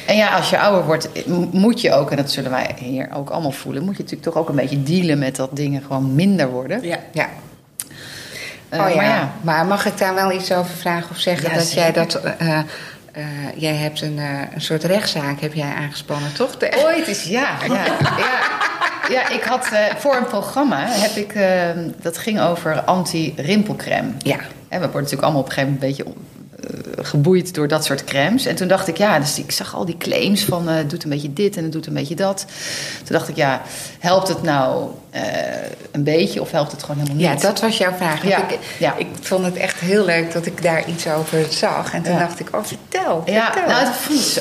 [0.08, 1.10] En ja, als je ouder wordt,
[1.51, 4.41] moet je ook, en dat zullen wij hier ook allemaal voelen, moet je natuurlijk toch
[4.41, 6.82] ook een beetje dealen met dat dingen gewoon minder worden.
[6.84, 6.97] ja.
[7.12, 7.29] ja.
[8.69, 8.95] Eh, oh ja.
[8.95, 11.49] Maar ja, Maar mag ik daar wel iets over vragen of zeggen?
[11.49, 12.15] Ja, dat jij dat.
[12.15, 12.63] eh, eh,
[13.56, 16.58] jij hebt een, eh, een soort rechtszaak heb jij aangespannen, toch?
[16.58, 17.58] De, ooit is ja.
[17.67, 17.73] Ja,
[18.17, 18.39] ja.
[19.10, 21.69] ja ik had eh, voor een programma, heb ik, eh,
[22.01, 24.12] dat ging over anti-rimpelcrème.
[24.17, 24.36] Ja.
[24.69, 26.33] En we worden natuurlijk allemaal op een gegeven moment een beetje eh,
[27.02, 28.45] geboeid door dat soort crèmes.
[28.45, 31.04] En toen dacht ik, ja, dus ik zag al die claims van eh, het doet
[31.04, 32.45] een beetje dit en het doet een beetje dat.
[32.97, 33.62] Toen dacht ik, ja,
[33.99, 35.21] helpt het nou eh,
[35.91, 37.41] een beetje of helpt het gewoon helemaal Ja, niet?
[37.41, 38.28] dat was jouw vraag.
[38.28, 38.95] Ja, Ik, ja.
[38.97, 41.93] ik vond het echt heel leuk dat ik daar iets over zag.
[41.93, 42.19] En toen Ja.
[42.19, 43.23] dacht ik, oh, vertel.
[43.26, 43.88] Ja, nou,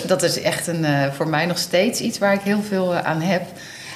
[0.07, 3.05] dat, is echt een, eh, voor mij nog steeds iets waar ik heel veel eh,
[3.05, 3.43] aan heb.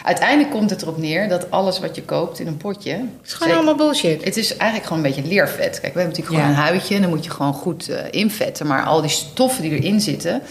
[0.07, 2.91] Uiteindelijk komt het erop neer dat alles wat je koopt in een potje...
[2.91, 4.25] Het is gewoon allemaal bullshit.
[4.25, 5.81] Het is eigenlijk gewoon een beetje leervet.
[5.81, 8.67] Kijk, we hebben natuurlijk gewoon een huidje en dan moet je gewoon goed eh, invetten.
[8.67, 10.43] Maar al die stoffen die erin zitten,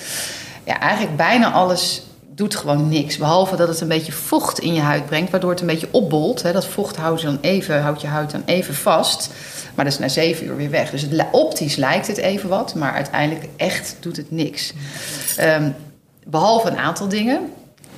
[0.64, 3.18] ja, eigenlijk bijna alles doet gewoon niks.
[3.18, 6.42] Behalve dat het een beetje vocht in je huid brengt, waardoor het een beetje opbolt.
[6.42, 6.52] Hè.
[6.52, 9.30] Dat vocht houdt je, dan even, houdt je huid dan even vast.
[9.76, 10.90] Maar dat is na zeven uur weer weg.
[10.90, 14.74] Dus het, optisch lijkt het even wat, maar uiteindelijk echt doet het niks.
[15.38, 15.70] Ehm,
[16.26, 17.50] behalve een aantal dingen.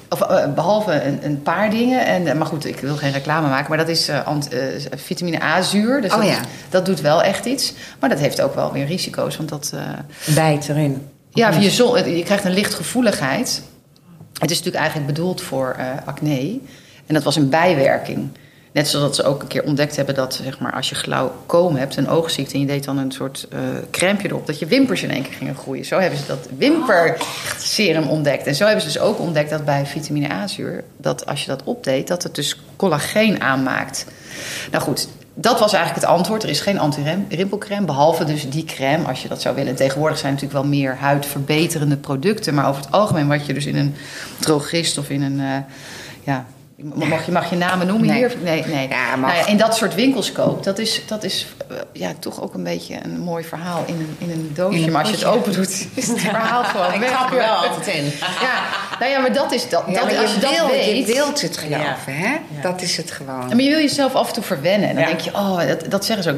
[0.09, 2.05] Of eh, behalve een, een paar dingen.
[2.05, 3.69] En, eh, maar goed, ik wil geen reclame maken.
[3.69, 4.49] Maar dat is eh, ant-
[4.95, 6.01] vitamine A-zuur.
[6.01, 6.39] Dus Oh dat, ja.
[6.69, 7.73] dat doet wel echt iets.
[7.99, 9.37] Maar dat heeft ook wel weer risico's.
[9.37, 9.73] Want dat...
[10.35, 11.07] Bijt erin.
[11.29, 13.61] ja, je, zon, je krijgt een lichtgevoeligheid.
[14.39, 16.59] Het is natuurlijk eigenlijk bedoeld voor acne.
[17.05, 18.29] En dat was een bijwerking.
[18.77, 21.95] Net zoals ze ook een keer ontdekt hebben dat zeg maar, als je glaucoom hebt,
[21.95, 23.59] een oogziekte, en je deed dan een soort eh
[23.91, 25.85] crème erop, dat je wimpers in één keer gingen groeien.
[25.85, 28.47] Zo hebben ze dat wimperserum ontdekt.
[28.47, 31.63] En zo hebben ze dus ook ontdekt dat bij vitamine A-zuur, dat als je dat
[31.63, 34.05] opdeed, dat het dus collageen aanmaakt.
[34.71, 36.43] Nou goed, dat was eigenlijk het antwoord.
[36.43, 39.71] Er is geen anti-rimpelcrème, behalve dus die crème, als je dat zou willen.
[39.71, 42.53] En tegenwoordig zijn natuurlijk wel meer huidverbeterende producten.
[42.53, 43.95] Maar over het algemeen wat je dus in een
[44.39, 45.73] drogist of in een, eh,
[46.23, 46.45] ja,
[46.83, 48.17] Mag je, mag je namen noemen Nee.
[48.17, 48.35] hier?
[48.43, 48.87] Nee, nee.
[48.87, 49.15] Ja.
[49.15, 52.63] Nou ja, dat soort winkels koopt, dat is, dat is eh, ja, toch ook een
[52.63, 54.77] beetje een mooi verhaal in een, in een doosje.
[54.77, 57.37] In een maar als je het open doet, is het verhaal gewoon Ik trap er
[57.37, 58.03] wel altijd in.
[58.41, 58.63] Ja,
[58.99, 59.83] nou ja, maar dat is dat.
[59.87, 61.07] Ja, dat als je, dat wil, weet.
[61.07, 62.35] je wilt het geloven, hè?
[62.61, 63.47] Dat is het gewoon.
[63.47, 64.89] Maar je wil jezelf af en toe verwennen.
[64.89, 66.37] En dan denk je, oh, dat, dat zeggen ze ook.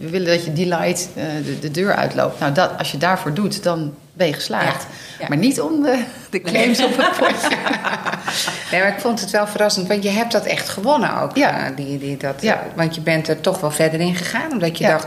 [0.00, 2.40] We willen dat je die light eh, de, de deur uitloopt.
[2.40, 4.82] Nou, dat, als je daarvoor doet, dan ben je geslaagd.
[4.82, 4.88] Ja.
[5.18, 5.26] Ja.
[5.28, 7.56] Maar niet om de, de claims op het potje.
[8.70, 11.36] Nee, maar ik vond het wel verrassend, want je hebt dat echt gewonnen ook.
[11.36, 11.58] Ja.
[11.66, 12.62] eh, die, die, dat, Ja.
[12.74, 15.06] Want je bent er toch wel verder in gegaan, omdat je dacht...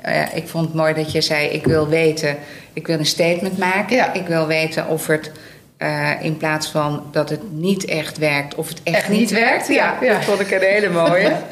[0.00, 2.36] eh, ik vond het mooi dat je zei, ik wil weten,
[2.72, 3.96] ik wil een statement maken.
[3.96, 4.12] Ja.
[4.12, 5.30] Ik wil weten of het
[5.76, 9.68] eh, in plaats van dat het niet echt werkt, of het echt, Echt niet werkt,
[9.68, 9.94] ja.
[10.00, 10.12] Ja.
[10.12, 11.32] dat vond ik een hele mooie.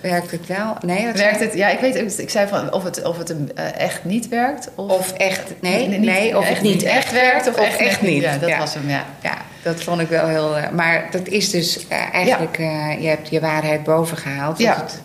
[0.00, 0.76] werkt het wel?
[0.86, 1.54] Nee, wat Werkt het?
[1.54, 2.08] Ja, ik weet ook.
[2.08, 4.68] Ik zei van of het, of het eh, echt niet werkt.
[4.74, 8.22] Of, echt, nee, niet- nee, of echt het niet echt werkt, of, echt, niet.
[8.22, 8.58] Ja, dat Ja.
[8.58, 9.04] was hem, ja.
[9.22, 10.56] Ja, dat vond ik wel heel.
[10.56, 12.56] eh, maar dat is dus eh, eigenlijk,
[13.00, 14.58] je hebt je waarheid boven gehaald.
[14.58, 14.74] Ja.
[14.74, 15.00] Dat het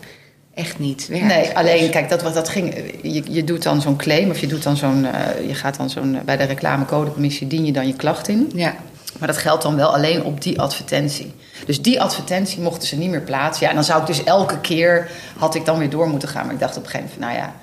[0.53, 1.25] echt niet werkt.
[1.25, 2.73] Nee, alleen, kijk, dat, wat dat ging.
[3.01, 5.07] Je, je doet dan zo'n claim of je doet dan zo'n.
[5.47, 6.19] je gaat dan zo'n.
[6.25, 8.51] bij de reclamecodecommissie dien je dan je klacht in.
[8.55, 8.75] Ja,
[9.19, 11.33] Maar dat geldt dan wel alleen op die advertentie.
[11.65, 13.63] Dus die advertentie mochten ze niet meer plaatsen.
[13.63, 15.11] Ja, en dan zou ik dus elke keer.
[15.37, 16.45] had ik dan weer door moeten gaan.
[16.45, 17.55] Maar ik dacht op een gegeven moment, nou ja.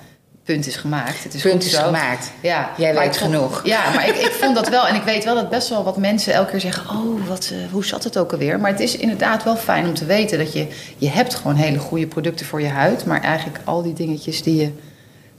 [0.43, 1.23] Punt is gemaakt.
[1.23, 1.83] Het is punt goed is zo.
[1.83, 2.31] gemaakt.
[2.41, 3.61] Ja, Jij maar weet vond- genoeg.
[3.65, 4.87] Ja, maar ik, ik vond dat wel.
[4.87, 6.89] En ik weet wel dat best wel wat mensen elke keer zeggen...
[6.89, 8.59] oh, wat, eh, hoe zat het ook alweer?
[8.59, 10.67] Maar het is inderdaad wel fijn om te weten dat je...
[10.97, 13.05] je hebt gewoon hele goede producten voor je huid...
[13.05, 14.71] maar eigenlijk al die dingetjes die je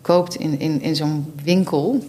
[0.02, 2.04] koopt in, in, in zo'n winkel...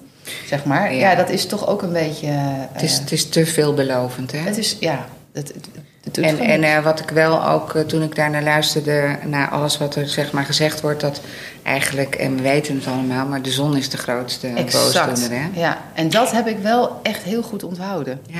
[0.45, 1.09] zeg maar, ja.
[1.09, 1.15] Ja.
[1.15, 2.27] dat is toch ook een beetje...
[2.27, 2.35] eh,
[2.71, 4.37] Het is, het is te veelbelovend, hè?
[4.39, 5.05] het is, ja...
[5.33, 5.53] Het,
[6.03, 9.77] het, En, en eh, wat ik wel ook, eh, toen ik daarnaar luisterde, naar alles
[9.77, 11.21] wat er zeg maar gezegd wordt, dat
[11.63, 14.93] eigenlijk, en we weten het allemaal, maar de zon is de grootste Exact.
[15.07, 15.59] boosdoener, hè?
[15.59, 18.21] Ja, en dat heb ik wel echt heel goed onthouden.
[18.27, 18.39] Ja.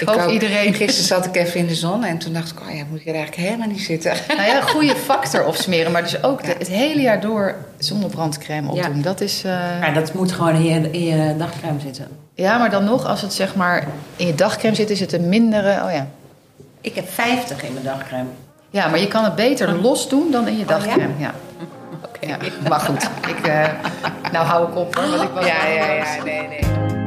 [0.00, 0.30] Ik hoop ook.
[0.30, 0.74] iedereen.
[0.74, 3.06] Gisteren zat ik even in de zon en toen dacht ik, oh ja, moet ik
[3.06, 4.12] er eigenlijk helemaal niet zitten.
[4.28, 8.86] Nou ja, goede factor opsmeren, maar dus ook de- het hele jaar door zonnebrandcrème Ja.
[8.86, 9.02] opdoen.
[9.02, 9.44] Dat is.
[9.44, 12.08] eh, Maar dat moet gewoon in je, in je dagcrème zitten.
[12.34, 13.86] Ja, maar dan nog, als het zeg maar
[14.16, 15.84] in je dagcrème zit, is het een mindere.
[15.84, 16.06] Oh ja.
[16.80, 18.28] Ik heb 50 in mijn dagcrème.
[18.70, 21.12] Ja, maar je kan het beter los doen dan in je dagcrème.
[21.18, 21.34] ja?
[22.20, 22.36] Ja.
[22.68, 23.68] Maar goed, ik, eh,
[24.32, 25.08] nou hou ik op hoor.
[25.10, 26.99] Want ik was Ja, ja, ja, nee, nee.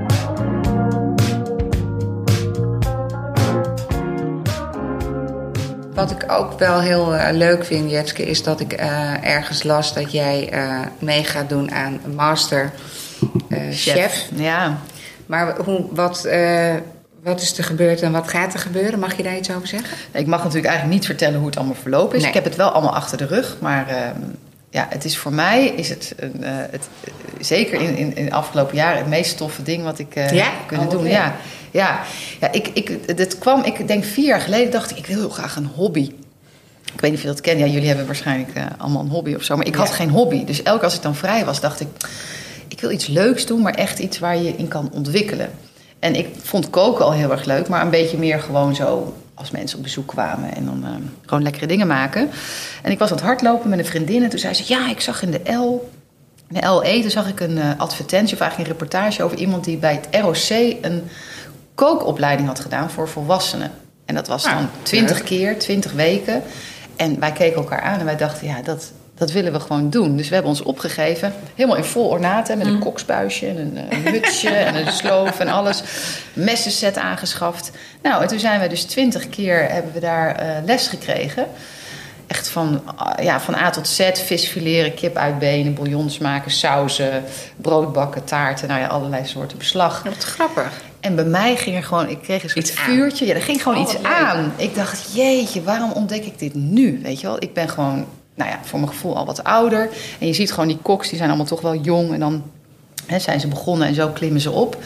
[5.94, 9.94] Wat ik ook wel heel eh, leuk vind, Jetske, is dat ik eh, ergens las
[9.94, 12.72] dat jij eh, mee gaat doen aan Master
[13.72, 14.28] Chef.
[14.36, 14.78] Ja.
[15.26, 16.28] Maar hoe, wat,
[17.24, 19.00] wat is er gebeurd en wat gaat er gebeuren?
[19.00, 19.98] Mag je daar iets over zeggen?
[20.12, 22.22] Ik mag natuurlijk eigenlijk niet vertellen hoe het allemaal verlopen is.
[22.22, 22.30] Nee.
[22.30, 23.58] Ik heb het wel allemaal achter de rug.
[23.60, 24.20] Maar ehm,
[24.74, 26.88] ja, het is voor mij, is het, een, eh, het
[27.40, 30.24] zeker in, in, in de afgelopen jaren, het meest toffe ding wat ik Ja?
[30.24, 31.08] heb kunnen Oh, doen.
[31.08, 31.36] Ja,
[31.72, 32.02] ja,
[32.40, 35.30] ja ik, ik, dit kwam, ik denk vier jaar geleden, dacht ik, ik wil heel
[35.30, 36.12] graag een hobby.
[36.94, 37.60] Ik weet niet of je dat kent.
[37.60, 39.56] Ja, jullie hebben waarschijnlijk eh, allemaal een hobby of zo.
[39.58, 40.46] Maar ik had geen hobby.
[40.46, 41.88] Dus elke als ik dan vrij was, dacht ik...
[42.68, 45.50] ik wil iets leuks doen, maar echt iets waar je in kan ontwikkelen.
[46.00, 49.52] En ik vond koken al heel erg leuk, maar een beetje meer gewoon zo als
[49.52, 50.92] mensen op bezoek kwamen en dan eh,
[51.26, 52.30] gewoon lekkere dingen maken.
[52.82, 55.02] En ik was aan het hardlopen met een vriendin en toen zei ze: Ja, ik
[55.02, 55.92] zag in de L,
[56.50, 59.64] in de LE, toen zag ik een eh, advertentie of eigenlijk een reportage over iemand
[59.64, 61.04] die bij het ROC een
[61.76, 63.72] kookopleiding had gedaan voor volwassenen.
[64.06, 66.44] En dat was Ah, dan twintig keer, twintig weken.
[66.96, 70.18] En wij keken elkaar aan en wij dachten: Ja, dat, dat willen we gewoon doen.
[70.18, 74.12] Dus we hebben ons opgegeven, helemaal in vol ornaten, met een koksbuisje en een, eh,
[74.12, 75.84] mutsje en een sloof en alles.
[76.34, 77.72] Messenset aangeschaft.
[78.02, 81.46] Nou, en toen zijn we dus twintig keer hebben we daar eh, les gekregen.
[82.28, 87.24] Echt van, ah, ja, van A tot Z, vis fileren, kip uitbenen, bouillons maken, sauzen,
[87.58, 90.04] brood bakken, taarten, nou ja, allerlei soorten beslag.
[90.04, 90.72] Wat grappig.
[91.00, 92.86] En bij mij ging er gewoon, ik kreeg een soort Iets aan.
[92.86, 93.26] vuurtje.
[93.26, 94.06] Ja, er ging gewoon Oh, iets leuk.
[94.06, 94.54] aan.
[94.56, 97.00] Ik dacht, jeetje, waarom ontdek ik dit nu?
[97.04, 99.90] Weet je wel, ik ben gewoon, nou ja, voor mijn gevoel al wat ouder.
[100.20, 102.14] En je ziet gewoon die koks, die zijn allemaal toch wel jong.
[102.14, 102.44] En dan
[103.06, 104.78] hè, zijn ze begonnen en zo klimmen ze op.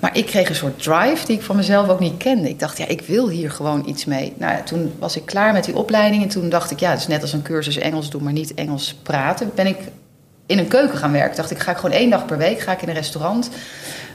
[0.00, 2.48] Maar ik kreeg een soort drive die ik van mezelf ook niet kende.
[2.48, 4.32] Ik dacht, ja, ik wil hier gewoon iets mee.
[4.36, 6.22] Nou ja, toen was ik klaar met die opleiding.
[6.22, 8.54] En toen dacht ik, ja, het is net als een cursus Engels doen, maar niet
[8.54, 9.50] Engels praten.
[9.54, 9.78] Ben ik
[10.46, 11.36] in een keuken gaan werken.
[11.36, 13.50] Dacht ik, ga ik gewoon één dag per week ga ik in een restaurant.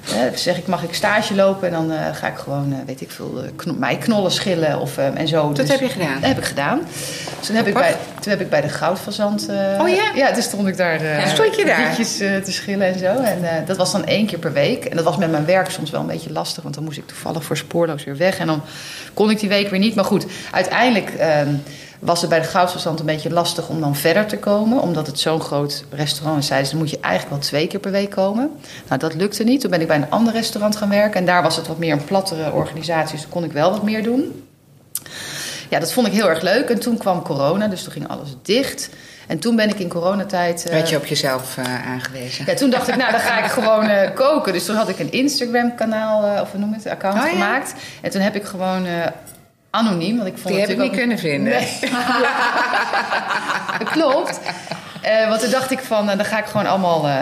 [0.10, 1.68] Eh, zeg ik, mag ik stage lopen?
[1.68, 4.98] En dan eh, ga ik gewoon, eh, weet ik veel, eh, kno meiknollen schillen of,
[4.98, 5.52] eh, en zo.
[5.54, 6.13] Dat heb je gedaan?
[6.13, 6.80] Dat heb ik gedaan.
[7.39, 9.42] Dus toen heb, ik bij, toen heb ik bij de goudfazant...
[9.80, 10.12] Oh ja?
[10.15, 11.88] Ja, toen stond ik daar eh Stond je daar?
[11.88, 13.06] bietjes eh, te schillen en zo.
[13.06, 14.86] En dat was dan één keer per week.
[14.86, 16.63] En dat was met mijn werk soms wel een beetje lastig.
[16.63, 18.38] Want dan moest ik toevallig voor spoorloos weer weg.
[18.38, 18.62] En dan
[19.13, 19.96] kon ik die week weer niet.
[19.96, 21.54] Maar goed, uiteindelijk ehm,
[22.00, 24.82] was het bij de goudfazant een beetje lastig om dan verder te komen.
[24.82, 26.46] Omdat het zo'n groot restaurant is.
[26.48, 28.52] Zeiden ze, dan moet je eigenlijk wel twee keer per week komen.
[28.88, 29.62] Nou, dat lukte niet.
[29.62, 31.20] Toen ben ik bij een ander restaurant gaan werken.
[31.20, 33.16] En daar was het wat meer een plattere organisatie.
[33.16, 34.48] Dus kon ik wel wat meer doen.
[35.70, 36.70] ja, dat vond ik heel erg leuk.
[36.70, 38.89] En toen kwam corona, dus toen ging alles dicht.
[39.28, 40.66] En toen ben ik in coronatijd...
[40.66, 42.45] eh, Werd je op jezelf eh, aangewezen?
[42.47, 44.54] ja, toen dacht ik, nou, dan ga ik gewoon eh, koken.
[44.54, 47.30] Dus toen had ik een Instagram-kanaal, of hoe noem het, account Oh, ja?
[47.30, 47.74] gemaakt.
[48.02, 48.86] En toen heb ik gewoon
[49.70, 51.53] anoniem, want ik vond Die heb ik niet kunnen vinden.
[53.82, 54.39] ook- Klopt.
[55.01, 57.13] Eh, want toen dacht ik van, eh, dan ga ik gewoon allemaal, eh,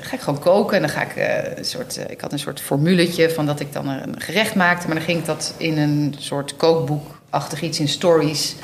[0.00, 0.74] ga ik gewoon koken.
[0.76, 1.12] En dan ga ik
[1.56, 4.86] een soort, ik had een soort formuletje van dat ik dan een gerecht maakte.
[4.86, 8.54] Maar dan ging ik dat in een soort kookboekachtig iets in stories,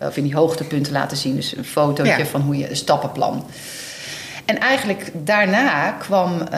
[0.00, 1.34] of in die hoogtepunten laten zien.
[1.36, 2.24] Dus een fotootje Ja.
[2.26, 3.46] van hoe je, een stappenplan.
[4.44, 6.48] En eigenlijk daarna kwam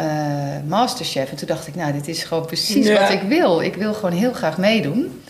[0.66, 1.30] Masterchef.
[1.30, 3.00] En toen dacht ik, nou, dit is gewoon precies Ja.
[3.00, 3.60] wat ik wil.
[3.62, 5.22] Ik wil gewoon heel graag meedoen.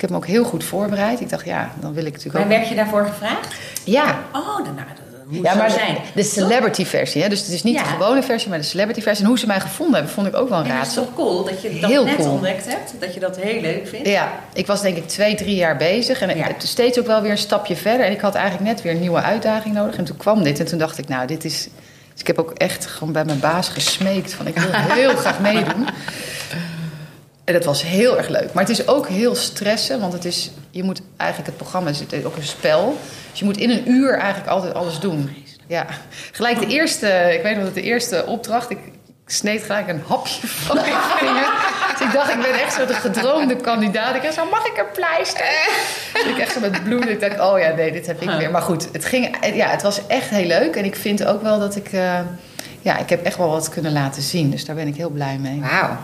[0.00, 1.20] Ik heb me ook heel goed voorbereid.
[1.20, 2.58] Ik dacht, ja, dan wil ik natuurlijk Maar ook...
[2.58, 3.54] werd je daarvoor gevraagd?
[3.84, 4.86] Ja, Oh, dan, nou,
[5.26, 5.96] moet ja, maar zijn.
[6.14, 7.22] de, celebrity versie.
[7.22, 7.28] Hè?
[7.28, 7.82] Dus het is niet Ja.
[7.82, 9.22] de gewone versie, maar de celebrity versie.
[9.24, 11.04] En hoe ze mij gevonden hebben, vond ik ook wel een En dat is raadsel.
[11.04, 12.30] toch cool dat je dat Heel net cool.
[12.30, 12.94] ontdekt hebt?
[12.98, 14.08] Dat je dat heel leuk vindt?
[14.08, 16.20] Ja, ik was denk ik twee, drie jaar bezig.
[16.20, 16.46] En Ja.
[16.46, 18.06] het steeds ook wel weer een stapje verder.
[18.06, 19.96] En ik had eigenlijk net weer een nieuwe uitdaging nodig.
[19.96, 20.58] En toen kwam dit.
[20.60, 21.68] En toen dacht ik, nou, dit is...
[22.12, 24.46] Dus ik heb ook echt gewoon bij mijn baas gesmeekt van...
[24.46, 25.86] ik wil heel graag meedoen.
[27.50, 28.52] En dat was heel erg leuk.
[28.52, 30.00] Maar het is ook heel stressen.
[30.00, 32.96] Want het is, je moet eigenlijk het programma is ook een spel.
[33.30, 35.44] Dus je moet in een uur eigenlijk altijd alles doen.
[35.66, 35.86] Ja,
[36.32, 37.06] gelijk de eerste...
[37.34, 38.70] Ik weet nog dat de eerste opdracht...
[38.70, 41.48] Ik, ik sneed gelijk een hapje van mijn vinger.
[41.98, 44.14] Dus ik dacht, ik ben echt zo de gedroomde kandidaat.
[44.14, 45.68] Ik dacht zo, mag ik een pleister?
[46.12, 47.08] Dus ik echt zo met bloed.
[47.08, 48.50] Ik dacht, oh ja, nee, dit heb ik weer.
[48.50, 50.76] Maar goed, het, ging, ja, het was echt heel leuk.
[50.76, 51.92] En ik vind ook wel dat ik...
[51.92, 52.20] eh,
[52.80, 54.50] ja, ik heb echt wel wat kunnen laten zien.
[54.50, 55.60] Dus daar ben ik heel blij mee.
[55.60, 55.96] Wauw.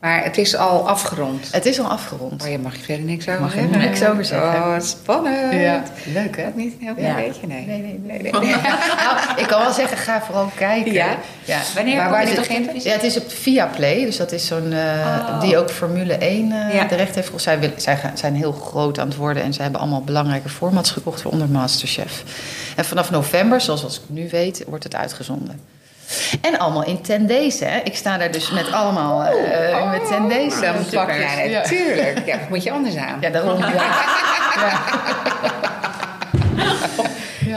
[0.00, 1.48] Maar het is al afgerond.
[1.52, 2.42] Het is al afgerond.
[2.42, 3.78] Oh, je mag je verder niks over Mag zeggen.
[3.78, 4.48] niks over zeggen.
[4.48, 5.52] Oh, spannend.
[5.52, 5.82] Ja,
[6.12, 6.46] leuk hè?
[6.54, 7.12] Niet een heel Ja.
[7.12, 7.46] klein beetje?
[7.46, 7.66] Nee.
[7.66, 8.20] Nee, nee, nee.
[8.22, 8.50] nee, nee.
[9.02, 10.92] Nou, ik kan wel zeggen, ga vooral kijken.
[10.92, 11.16] Ja?
[11.44, 11.58] ja.
[11.74, 12.46] Wanneer Maar waar begint?
[12.64, 12.88] televisie?
[12.90, 14.72] Ja, het is op Viaplay, dus dat is zo'n...
[14.72, 15.40] eh, Oh.
[15.40, 16.84] Die ook Formule 1 eh, Ja.
[16.84, 17.26] de recht heeft.
[17.28, 19.42] Volgens zij, wil- zij gaan- zijn heel groot aan het worden...
[19.42, 22.22] en ze hebben allemaal belangrijke formats gekocht, waaronder Masterchef.
[22.76, 25.60] En vanaf november, zoals als ik nu weet, wordt het uitgezonden.
[26.40, 27.78] En allemaal in 10 days, hè.
[27.84, 30.54] Ik sta daar dus met allemaal eh, met 10 days.
[30.54, 32.22] Oh, Dan pak ja, ja, natuurlijk.
[32.26, 33.18] Ja, dat moet je anders aan.
[33.20, 33.58] ja, daarom.
[33.58, 33.66] Ja.
[34.56, 34.78] Ja.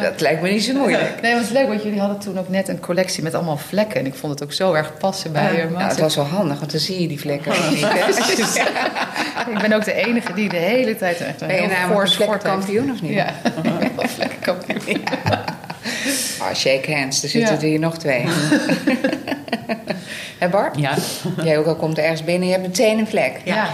[0.02, 1.22] Dat lijkt me niet zo moeilijk.
[1.22, 3.58] Nee, maar het is leuk, want jullie hadden toen ook net een collectie met allemaal
[3.58, 4.00] vlekken.
[4.00, 6.60] En ik vond het ook zo erg passen bij je Nou, het was wel handig,
[6.60, 7.86] want dan zie je die vlekken niet.
[7.88, 8.10] hè?
[9.52, 12.08] Ik ben ook de enige die de hele tijd echt een Ben je heel een
[12.08, 12.16] schort heeft.
[12.44, 13.12] vlekkenkampioen of niet?
[13.14, 13.26] Ja,
[13.96, 15.04] wel vlekkenkampioen.
[16.42, 17.62] Oh, shake hands, er zitten Ja.
[17.62, 18.26] er hier nog twee.
[20.40, 20.80] Hé Bart?
[20.80, 20.96] Ja.
[21.44, 23.42] Jij ook al komt ergens binnen, je hebt meteen een vlek.
[23.46, 23.68] Ja.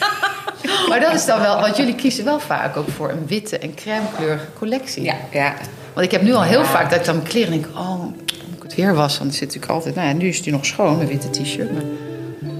[0.88, 3.74] maar dat is dan wel, want jullie kiezen wel vaak ook voor een witte en
[3.74, 5.02] crème kleurige collectie.
[5.02, 5.54] Ja, ja.
[5.94, 6.66] Want ik heb nu al heel Ja.
[6.66, 9.18] vaak dat ik dan mijn kleren denk, oh, moet ik het weer wassen?
[9.20, 11.72] Want het zit natuurlijk altijd, nou ja, nu is die nog schoon, mijn witte t-shirt.
[11.72, 11.82] Maar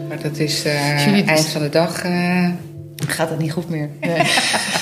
[0.08, 2.02] Maar dat is eh, Jullie- eind van de dag.
[2.02, 2.48] eh,
[3.06, 3.88] gaat het niet goed meer.
[4.00, 4.16] Nee.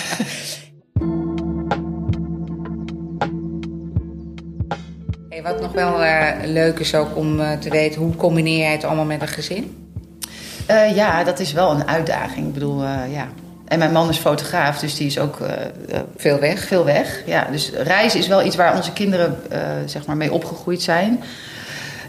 [5.45, 8.85] wat nog wel eh, leuk is ook om eh, te weten, hoe combineer jij het
[8.85, 9.93] allemaal met een gezin?
[10.67, 12.47] Eh, ja, dat is wel een uitdaging.
[12.47, 13.29] Ik bedoel, ja.
[13.65, 15.39] En mijn man is fotograaf, dus die is ook
[16.17, 16.65] Veel weg.
[16.65, 17.23] veel weg.
[17.27, 19.37] Ja, dus reizen is wel iets waar onze kinderen
[19.87, 21.23] zeg maar mee opgegroeid zijn.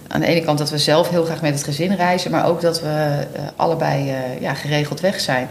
[0.08, 2.62] Aan de ene kant dat we zelf heel graag met het gezin reizen, maar ook
[2.62, 3.26] dat we
[3.56, 5.48] allebei ja, geregeld weg zijn.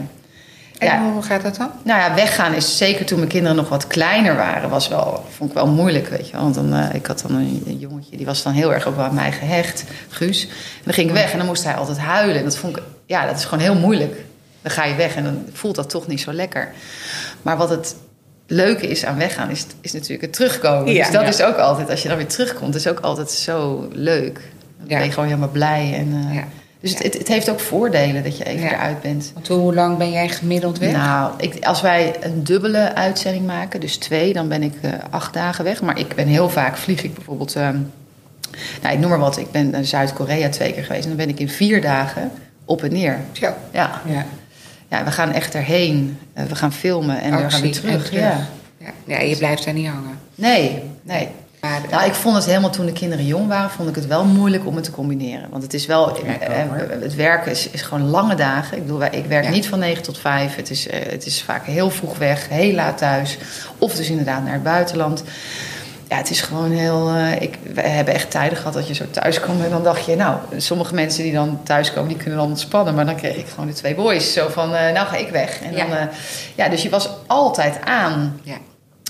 [0.79, 1.13] En Ja.
[1.13, 1.71] hoe gaat dat dan?
[1.83, 5.51] Nou ja, weggaan is zeker toen mijn kinderen nog wat kleiner waren, was wel, vond
[5.51, 6.37] ik wel moeilijk, weet je.
[6.37, 8.97] Want dan, eh, ik had dan een, een jongetje, die was dan heel erg ook
[8.97, 10.43] wel aan mij gehecht, Guus.
[10.43, 12.37] En dan ging ik weg en dan moest hij altijd huilen.
[12.37, 14.17] En dat vond ik, ja, dat is gewoon heel moeilijk.
[14.63, 16.73] Dan ga je weg en dan voelt dat toch niet zo lekker.
[17.43, 17.97] Maar wat het
[18.47, 20.93] leuke is aan weggaan, is, is natuurlijk het terugkomen.
[20.93, 21.03] Ja.
[21.03, 21.29] dus dat Ja.
[21.29, 24.41] is ook altijd, als je dan weer terugkomt, is ook altijd zo leuk.
[24.79, 25.95] Dan ben je gewoon helemaal blij.
[25.99, 26.45] En, eh, Ja.
[26.85, 28.73] Dus het, het, het heeft ook voordelen dat je even Ja.
[28.73, 29.31] eruit bent.
[29.35, 30.93] Want hoe lang ben jij gemiddeld weg?
[30.93, 35.33] Nou, ik, als wij een dubbele uitzending maken, dus twee, dan ben ik eh, acht
[35.35, 35.83] dagen weg.
[35.83, 37.79] Maar ik ben heel vaak, vlieg ik bijvoorbeeld, ehm,
[38.83, 41.03] nou, ik noem maar wat, ik ben naar Zuid-Korea twee keer geweest.
[41.03, 42.31] En dan ben ik in vier dagen
[42.65, 43.19] op en neer.
[43.33, 43.47] Zo.
[43.71, 44.27] Ja, Ja.
[44.89, 46.19] ja we gaan echt erheen.
[46.33, 48.05] Eh, we gaan filmen en we gaan Actie weer terug.
[48.05, 48.21] terug.
[48.21, 48.47] Ja.
[48.79, 48.91] Ja.
[49.05, 50.19] ja, je blijft daar niet hangen.
[50.35, 51.29] Nee, nee.
[51.69, 54.25] Maar, Nou, ik vond het helemaal toen de kinderen jong waren, vond ik het wel
[54.25, 55.47] moeilijk om het te combineren.
[55.51, 58.77] Want het is wel, ik ook, eh, het werken is, is gewoon lange dagen.
[58.77, 59.51] Ik bedoel, ik werk Ja.
[59.51, 60.57] niet van 9 tot 5.
[60.57, 63.39] Het is, eh, het is vaak heel vroeg weg, heel laat thuis.
[63.79, 65.23] Of dus inderdaad naar het buitenland.
[66.09, 67.09] Ja, het is gewoon heel.
[67.09, 70.05] eh, ik, we hebben echt tijden gehad dat je zo thuis kwam en dan dacht
[70.07, 72.95] je, nou, sommige mensen die dan thuiskomen, die kunnen dan ontspannen.
[72.95, 74.33] Maar dan kreeg ik gewoon de twee boys.
[74.33, 75.61] Zo van, eh, nou ga ik weg.
[75.63, 75.87] En Ja.
[75.87, 76.05] Dan, eh,
[76.55, 78.41] ja, dus je was altijd aan.
[78.43, 78.57] ja.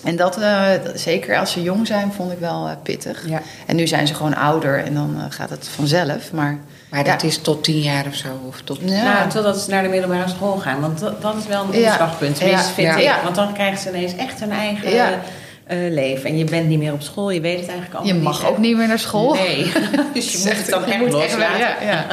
[0.05, 3.25] En dat, eh, zeker als ze jong zijn, vond ik wel eh, pittig.
[3.29, 3.41] Ja.
[3.67, 6.33] En nu zijn ze gewoon ouder en dan eh, gaat het vanzelf.
[6.33, 6.59] Maar
[6.91, 7.13] Maar Ja.
[7.13, 8.29] dat is tot tien jaar of zo.
[8.49, 8.79] Of tot...
[8.85, 10.81] ja, Nou, totdat ze naar de middelbare school gaan.
[10.81, 11.91] Want dat, dat is wel een Ja.
[11.91, 12.97] omslagpunt, tenminste vind Ja.
[12.97, 13.03] ik.
[13.03, 13.17] Ja.
[13.23, 15.09] Want dan krijgen ze ineens echt hun eigen Ja.
[15.67, 16.31] eh, leven.
[16.31, 18.29] En je bent niet meer op school, je weet het eigenlijk allemaal je niet.
[18.29, 18.49] mag hè?
[18.49, 19.35] ook niet meer naar school.
[19.35, 19.73] Nee,
[20.15, 21.39] dus je moet het dan echt loslaten.
[21.39, 22.07] wel- ja, ja.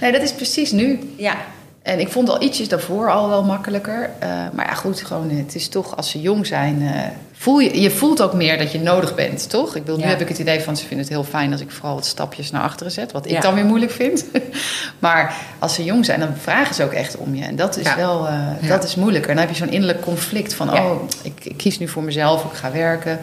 [0.00, 0.98] Nee, dat is precies nu.
[1.16, 1.34] Ja,
[1.82, 4.10] En ik vond al ietsjes daarvoor al wel makkelijker.
[4.18, 6.82] Eh, maar ja, goed, gewoon, het is toch als ze jong zijn.
[6.82, 7.08] eh,
[7.42, 9.76] voel je, je voelt ook meer dat je nodig bent, toch?
[9.76, 10.08] Ik bedoel, nu Ja.
[10.08, 12.50] heb ik het idee van ze vinden het heel fijn als ik vooral wat stapjes
[12.50, 13.12] naar achteren zet.
[13.12, 13.40] Wat ik Ja.
[13.40, 14.24] dan weer moeilijk vind.
[14.98, 17.44] maar als ze jong zijn, dan vragen ze ook echt om je.
[17.44, 17.96] En dat is Ja.
[17.96, 18.68] wel eh, Ja.
[18.68, 19.30] dat is moeilijker.
[19.30, 20.84] En dan heb je zo'n innerlijk conflict van: Ja.
[20.84, 23.18] oh, ik, ik kies nu voor mezelf, ik ga werken.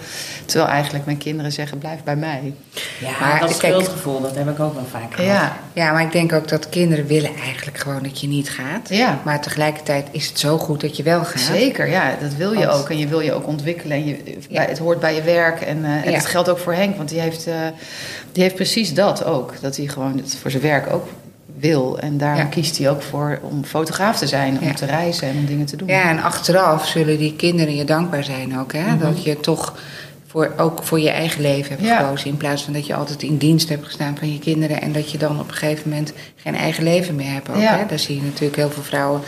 [0.46, 2.54] Terwijl eigenlijk mijn kinderen zeggen: blijf bij mij.
[3.00, 5.32] ja Maar dat kijk- schuldgevoel, dat heb ik ook wel vaak gehad.
[5.32, 8.90] Ja, Ja, maar ik denk ook dat kinderen willen eigenlijk gewoon dat je niet gaat.
[8.90, 9.20] ja.
[9.24, 11.40] Maar tegelijkertijd is het zo goed dat je wel gaat.
[11.42, 12.90] Zeker, ja, dat wil je Want- ook.
[12.90, 14.06] En je wil je ook ontwikkelen.
[14.10, 15.62] Je, bij- het hoort bij je werk.
[15.62, 16.18] En, eh, en Ja.
[16.18, 17.54] dat geldt ook voor Henk, want die heeft, eh,
[18.32, 19.54] die heeft precies dat ook.
[19.62, 21.08] Dat hij gewoon het voor zijn werk ook
[21.60, 22.00] wil.
[22.00, 22.46] En daarom Ja.
[22.46, 24.74] kiest hij ook voor om fotograaf te zijn, om Ja.
[24.74, 25.88] te reizen en om dingen te doen.
[25.88, 28.74] Ja, en achteraf zullen die kinderen je dankbaar zijn ook.
[28.74, 28.98] Hè?
[28.98, 29.74] Dat je toch
[30.28, 31.98] voor, ook voor je eigen leven hebt Ja.
[32.00, 32.28] gekozen.
[32.30, 34.82] In plaats van dat je altijd in dienst hebt gestaan van je kinderen.
[34.82, 37.50] En dat je dan op een gegeven moment geen eigen leven meer hebt.
[37.50, 37.86] Ook, hè?
[37.88, 39.22] Daar zie je natuurlijk heel veel vrouwen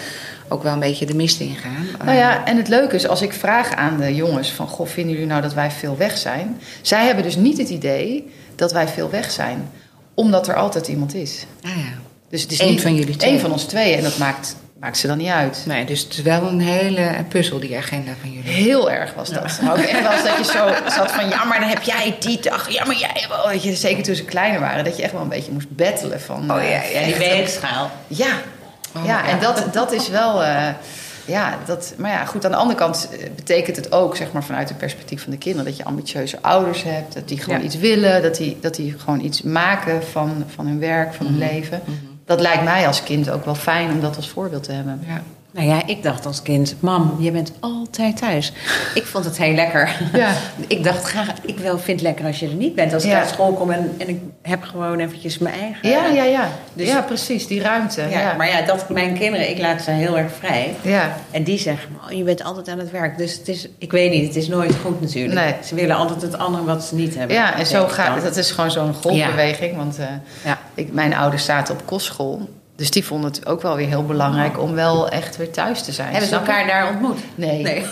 [0.51, 2.05] ook wel een beetje de mist in gaan.
[2.05, 4.67] Nou ja, en het leuke is, als ik vraag aan de jongens van...
[4.67, 6.61] Goh, vinden jullie nou dat wij veel weg zijn?
[6.81, 9.69] Zij hebben dus niet het idee dat wij veel weg zijn.
[10.13, 11.45] Omdat er altijd iemand is.
[11.63, 11.99] Ah, ja.
[12.29, 13.31] Dus het is Eén niet van jullie twee.
[13.31, 13.95] Eén van ons twee.
[13.95, 15.63] En dat maakt, maakt ze dan niet uit.
[15.65, 18.51] Nee, dus het is wel een hele puzzel, die agenda van jullie.
[18.51, 19.59] Heel erg was dat.
[19.61, 21.29] Maar ook echt wel eens dat je zo zat van...
[21.29, 22.71] ja, maar dan heb jij die dag.
[22.71, 23.47] Ja, maar jij wel.
[23.47, 24.83] Weet je, zeker toen ze kleiner waren.
[24.83, 26.51] Dat je echt wel een beetje moest battelen van...
[26.51, 27.91] Oh, eh, ja, ja, En die weegschaal.
[28.07, 28.41] Ja,
[28.95, 30.43] Oh, ja, en dat, dat is wel...
[30.43, 30.67] eh,
[31.25, 34.43] ja, dat, maar ja, goed, aan de andere kant eh, betekent het ook, zeg maar,
[34.43, 37.65] vanuit het perspectief van de kinderen, dat je ambitieuze ouders hebt, dat die gewoon Ja.
[37.65, 41.37] iets willen, dat die, dat die gewoon iets maken van, van hun werk, van hun
[41.37, 41.81] leven.
[42.25, 45.03] Dat lijkt mij als kind ook wel fijn om dat als voorbeeld te hebben.
[45.07, 45.21] Ja.
[45.53, 48.53] Nou ja, ik dacht als kind, mam, je bent altijd thuis.
[48.93, 49.97] Ik vond het heel lekker.
[50.13, 50.29] Ja.
[50.67, 52.93] Ik dacht graag, ik wel vind het lekker als je er niet bent.
[52.93, 53.19] Als ik Ja.
[53.19, 55.89] uit school kom en, en ik heb gewoon eventjes mijn eigen...
[55.89, 56.47] Ja, ja, ja.
[56.73, 58.01] Dus- ja, precies, die ruimte.
[58.01, 60.75] Ja, Ja, Maar ja, dat mijn kinderen, ik laat ze heel erg vrij.
[60.81, 61.15] ja.
[61.31, 63.17] En die zeggen, oh, je bent altijd aan het werk.
[63.17, 65.39] Dus het is, ik weet niet, het is nooit goed natuurlijk.
[65.39, 65.53] Nee.
[65.63, 67.35] Ze willen altijd het andere wat ze niet hebben.
[67.35, 69.75] Ja, en zo gaat dat is gewoon zo'n golfbeweging.
[69.77, 69.97] Want
[70.43, 70.59] Ja.
[70.73, 72.49] ik, mijn ouders zaten op kostschool.
[72.81, 75.91] Dus die vonden het ook wel weer heel belangrijk om wel echt weer thuis te
[75.91, 76.09] zijn.
[76.09, 77.19] Hebben ze elkaar daar ontmoet?
[77.35, 77.61] Nee.
[77.61, 77.61] Nee.
[77.63, 77.83] nee.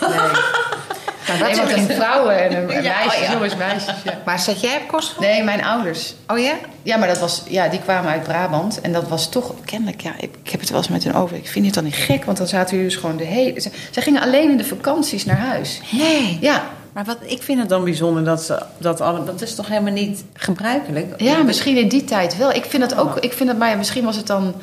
[1.42, 3.32] nee want een vrouwen en een, Ja, meisjes, oh ja.
[3.32, 3.94] jongens, meisjes.
[4.04, 4.18] Ja.
[4.24, 5.22] Maar zat jij op kostschool?
[5.26, 6.14] Nee, mijn ouders.
[6.26, 6.54] Oh ja?
[6.82, 8.80] Ja, maar dat was, ja, die kwamen uit Brabant.
[8.80, 11.36] En dat was toch, kennelijk, ja, ik, ik heb het wel eens met hun over.
[11.36, 13.60] Ik vind het dan niet gek, want dan zaten jullie dus gewoon de hele...
[13.60, 15.80] Ze, ze gingen alleen in de vakanties naar huis.
[15.90, 16.38] Nee.
[16.40, 19.68] Ja, Maar wat, ik vind het dan bijzonder dat ze dat alle, dat is toch
[19.68, 21.20] helemaal niet gebruikelijk?
[21.20, 22.52] Ja, misschien in die tijd wel.
[22.52, 24.54] Ik vind het ook, ik vind het, maar ja, misschien was het dan.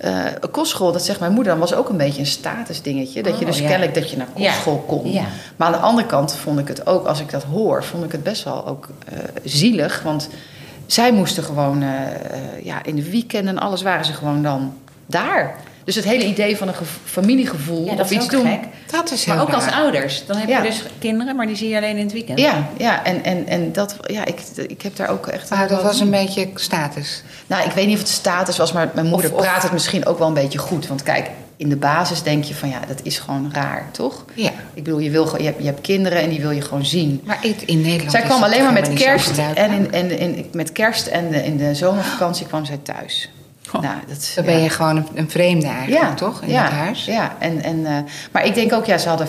[0.00, 3.22] Eh, een kostschool, dat zegt mijn moeder, dan was ook een beetje een statusdingetje.
[3.22, 3.66] Dat je Oh, dus ja.
[3.68, 4.44] kennelijk dat je naar Ja.
[4.46, 5.12] kostschool kon.
[5.12, 5.24] Ja.
[5.56, 8.12] Maar aan de andere kant vond ik het ook, als ik dat hoor, vond ik
[8.12, 10.02] het best wel ook eh, zielig.
[10.02, 10.28] Want
[10.86, 14.72] zij moesten gewoon, eh, ja, in de weekenden en alles waren ze gewoon dan
[15.06, 15.54] daar.
[15.84, 18.46] Dus het hele idee van een gev- familiegevoel Ja, dat of is iets ook doen.
[18.46, 18.60] gek.
[18.90, 20.26] Dat is heel Maar ook als ouders.
[20.26, 20.62] Dan heb Ja.
[20.62, 22.38] je dus kinderen, maar die zie je alleen in het weekend.
[22.38, 25.50] Ja, ja, en, en, en dat, ja, ik, ik heb daar ook echt.
[25.50, 27.22] Maar dat was een beetje status.
[27.46, 29.72] Nou, ik weet niet of het status was, maar mijn moeder Of- of- praat het
[29.72, 30.86] misschien ook wel een beetje goed.
[30.86, 34.24] Want kijk, in de basis denk je van ja, dat is gewoon raar, toch?
[34.34, 34.50] Ja.
[34.74, 37.20] Ik bedoel, je, wil, je, hebt, je hebt kinderen en die wil je gewoon zien.
[37.24, 39.38] Maar in, in Nederland Zij kwam alleen maar met kerst.
[39.54, 43.30] En, in, en in, met kerst en de, in de zomervakantie kwam zij thuis.
[43.72, 43.82] Oh.
[43.82, 46.42] Nou, dat, Dan ben je gewoon een, een vreemde eigenlijk, ja, toch?
[46.42, 47.04] In ja, het huis.
[47.04, 47.96] Ja, en, en, eh,
[48.32, 49.26] maar ik denk ook, ja, ze hadden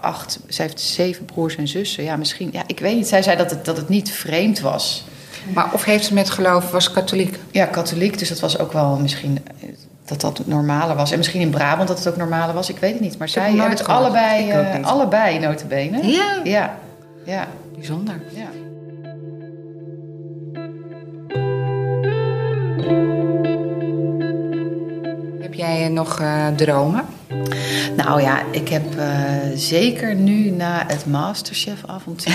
[0.00, 2.04] acht, ze heeft zeven broers en zussen.
[2.04, 3.08] Ja, misschien, ja, ik weet niet.
[3.08, 5.04] Zij zei dat het, dat het niet vreemd was.
[5.54, 7.38] Maar of heeft ze met geloof, was katholiek?
[7.50, 9.68] Ja, katholiek, dus dat was ook wel misschien eh,
[10.04, 11.10] dat dat normaler was.
[11.10, 13.18] En misschien in Brabant dat het ook normaler was, ik weet het niet.
[13.18, 16.06] Maar zij hebben het allebei, eh, allebei notabene.
[16.06, 16.40] Ja.
[16.44, 16.76] Ja,
[17.24, 18.20] ja, Bijzonder.
[18.34, 18.47] ja.
[25.88, 27.04] Eh, nog eh, dromen?
[27.96, 29.08] Nou ja, ik heb eh,
[29.54, 32.34] zeker nu na het Masterchef-avontuur...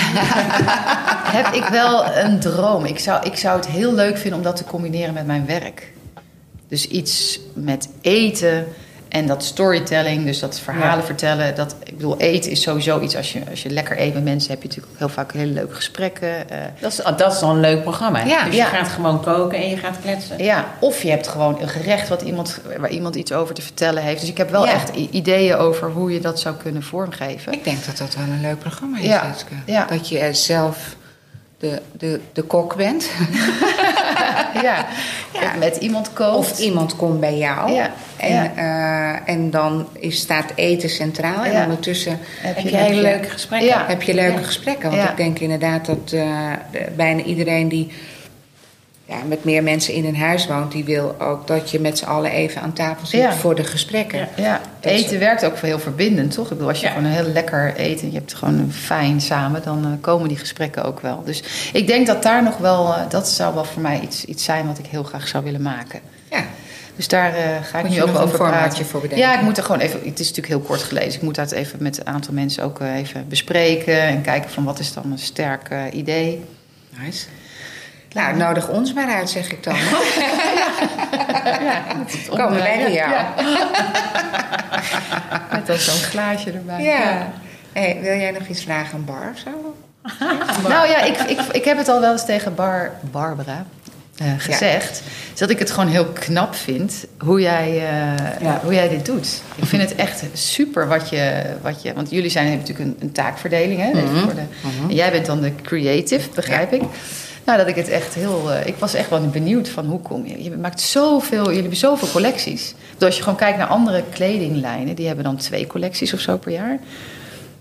[1.37, 2.85] heb ik wel een droom.
[2.85, 5.93] Ik zou, ik zou het heel leuk vinden om dat te combineren met mijn werk.
[6.67, 8.65] Dus iets met eten
[9.14, 11.55] En dat storytelling, dus dat verhalen vertellen.
[11.55, 13.16] Dat, ik bedoel, eten is sowieso iets.
[13.16, 15.51] Als je, als je lekker eet met mensen, heb je natuurlijk ook heel vaak hele
[15.51, 16.49] leuke gesprekken.
[16.49, 18.24] eh, Dat is, dat is dan een leuk programma.
[18.24, 18.45] Ja.
[18.45, 20.43] dus je gaat gewoon koken en je gaat kletsen.
[20.43, 24.03] ja, of je hebt gewoon een gerecht wat iemand, waar iemand iets over te vertellen
[24.03, 24.20] heeft.
[24.20, 27.53] Dus ik heb wel echt ideeën over hoe je dat zou kunnen vormgeven.
[27.53, 29.05] Ik denk dat dat wel een leuk programma is,
[29.66, 29.86] Ja.
[29.86, 30.95] Dat je zelf
[31.64, 33.09] de, de, de kok bent.
[34.68, 34.86] ja.
[35.41, 35.53] Ja.
[35.59, 36.38] Met iemand kookt.
[36.38, 37.72] Of iemand komt bij jou.
[37.72, 38.51] Ja, En, ja.
[38.55, 41.43] eh, en dan is, staat eten centraal.
[41.43, 43.70] En ondertussen heb je, hele leuke gesprekken.
[43.70, 43.86] Ja.
[43.88, 44.89] heb je leuke gesprekken.
[44.91, 46.51] Want ik denk inderdaad dat eh,
[46.95, 47.91] bijna iedereen die
[49.05, 50.71] ja, met meer mensen in een huis woont...
[50.71, 53.33] die wil ook dat je met z'n allen even aan tafel zit Ja.
[53.33, 54.27] voor de gesprekken.
[54.35, 54.61] Ja.
[54.79, 56.43] Eten werkt ook heel verbindend, toch?
[56.43, 59.21] Ik bedoel, als je gewoon een heel lekker eet en je hebt gewoon een fijn
[59.21, 61.23] samen, dan eh, komen die gesprekken ook wel.
[61.25, 61.43] Dus
[61.73, 64.67] ik denk dat daar nog wel, eh, dat zou wel voor mij iets, iets zijn
[64.67, 65.99] wat ik heel graag zou willen maken.
[66.31, 66.43] Ja.
[66.95, 68.85] Dus daar eh, ga ik nu ook over praten.
[68.85, 69.27] voor bedenken?
[69.27, 69.99] Ja, ik moet er gewoon even.
[69.99, 71.13] Het is natuurlijk heel kort gelezen.
[71.13, 74.79] Ik moet dat even met een aantal mensen ook even bespreken en kijken van wat
[74.79, 76.43] is dan een sterk idee.
[76.99, 77.25] Nice.
[78.14, 79.76] Nou, nodig ons maar uit, zeg ik dan.
[81.64, 81.84] Ja,
[82.30, 83.11] Komen wij bij jou.
[83.11, 83.34] Ja.
[85.51, 86.84] Met dan zo'n glaasje erbij.
[86.84, 87.28] Ja.
[87.74, 89.49] Hey, wil jij nog iets vragen aan Bar of zo?
[90.70, 93.66] Nou ja, ik, ik, ik heb het al wel eens tegen Bar, Barbara
[94.18, 95.01] eh, gezegd.
[95.34, 98.59] is Dat ik het gewoon heel knap vind hoe jij, eh, Ja.
[98.64, 99.41] hoe jij dit doet.
[99.55, 101.43] Ik vind het echt super wat je...
[101.61, 103.82] Wat je want jullie zijn, hebben natuurlijk een, een taakverdeling.
[103.82, 104.41] Hè, voor de,
[104.89, 106.82] en jij bent dan de creative, begrijp ik.
[107.45, 108.51] Nou, dat ik het echt heel...
[108.51, 110.43] eh, ik was echt wel benieuwd van hoe kom je...
[110.43, 111.43] Je maakt zoveel...
[111.45, 112.73] Jullie hebben zoveel collecties.
[112.93, 114.95] Bedoel, als je gewoon kijkt naar andere kledinglijnen...
[114.95, 116.79] die hebben dan twee collecties of zo per jaar.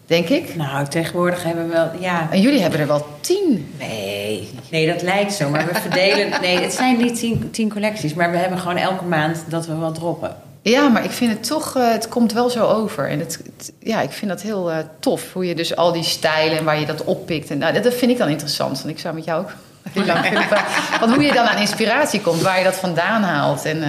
[0.07, 0.55] Denk ik.
[0.57, 1.91] Nou, tegenwoordig hebben we wel...
[2.01, 3.73] Ja, En jullie hebben er wel tien.
[3.79, 5.51] Nee, nee, dat lijkt zo.
[5.51, 6.31] Maar we verdelen.
[6.41, 9.75] Nee, het zijn niet tien, tien collecties, maar we hebben gewoon elke maand dat we
[9.75, 10.37] wat droppen.
[10.63, 13.09] Ja, maar ik vind het toch, eh, het komt wel zo over.
[13.09, 15.33] En het, het- ja, ik vind dat heel eh, tof.
[15.33, 17.51] Hoe je dus al die stijlen en waar je dat oppikt.
[17.51, 18.77] En, nou, dat, dat vind ik dan interessant.
[18.83, 19.51] Want ik zou met jou ook
[21.01, 23.65] Want hoe je dan aan inspiratie komt, waar je dat vandaan haalt.
[23.65, 23.89] En, eh,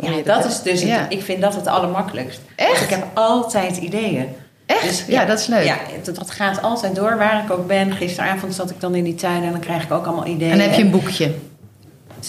[0.00, 0.82] Ja, dat is dus.
[0.82, 2.40] het- ik vind dat het allermakkelijkst.
[2.56, 2.70] Echt?
[2.70, 4.28] Want Ik heb altijd ideeën.
[4.66, 4.82] Echt?
[4.82, 5.64] Dus, ja, dat is leuk.
[5.64, 7.92] Ja, dat, dat gaat altijd door, waar ik ook ben.
[7.92, 10.50] Gisteravond zat ik dan in die tuin en dan krijg ik ook allemaal ideeën.
[10.52, 11.34] En dan heb je een boekje.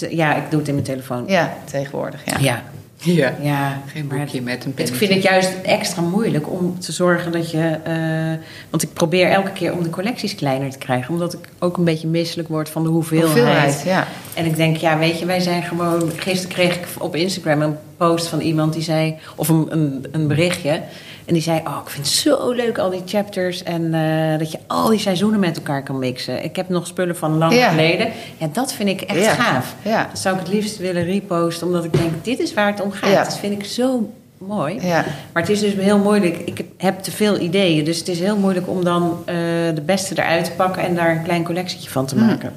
[0.10, 1.24] Ja, ik doe het in mijn telefoon.
[1.28, 2.22] Ja, tegenwoordig.
[2.26, 2.34] Ja.
[2.40, 2.62] Ja.
[3.04, 3.34] Ja.
[3.42, 3.82] ja.
[3.88, 4.96] Geen boekje met een Het pennetje.
[5.08, 7.78] vind ik juist extra moeilijk om te zorgen dat je.
[7.84, 11.14] eh, want ik probeer elke keer om de collecties kleiner te krijgen.
[11.14, 13.34] Omdat ik ook een beetje misselijk word van de hoeveelheid.
[13.34, 14.08] Hoeveelheid, ja.
[14.34, 16.12] En ik denk, ja, weet je, wij zijn gewoon.
[16.18, 19.16] Gisteren kreeg ik op Instagram een post van iemand die zei.
[19.36, 20.82] Of een, een, een berichtje.
[21.26, 23.64] En die zei: Oh, ik vind het zo leuk, al die chapters.
[23.64, 26.44] En eh, dat je al die seizoenen met elkaar kan mixen.
[26.44, 27.70] Ik heb nog spullen van lang Ja.
[27.70, 28.08] geleden.
[28.38, 29.34] Ja, dat vind ik echt Ja.
[29.34, 29.76] gaaf.
[29.84, 30.08] Ja.
[30.12, 32.92] Dat zou ik het liefst willen reposten, omdat ik denk: dit is waar het om
[32.92, 33.10] gaat.
[33.12, 33.24] Ja.
[33.24, 34.80] Dat vind ik zo mooi.
[34.82, 35.06] Ja.
[35.34, 36.38] Maar het is dus heel moeilijk.
[36.38, 37.84] Ik heb te veel ideeën.
[37.86, 39.36] Dus het is heel moeilijk om dan eh,
[39.76, 42.26] de beste eruit te pakken en daar een klein collectietje van te Mm.
[42.26, 42.54] maken.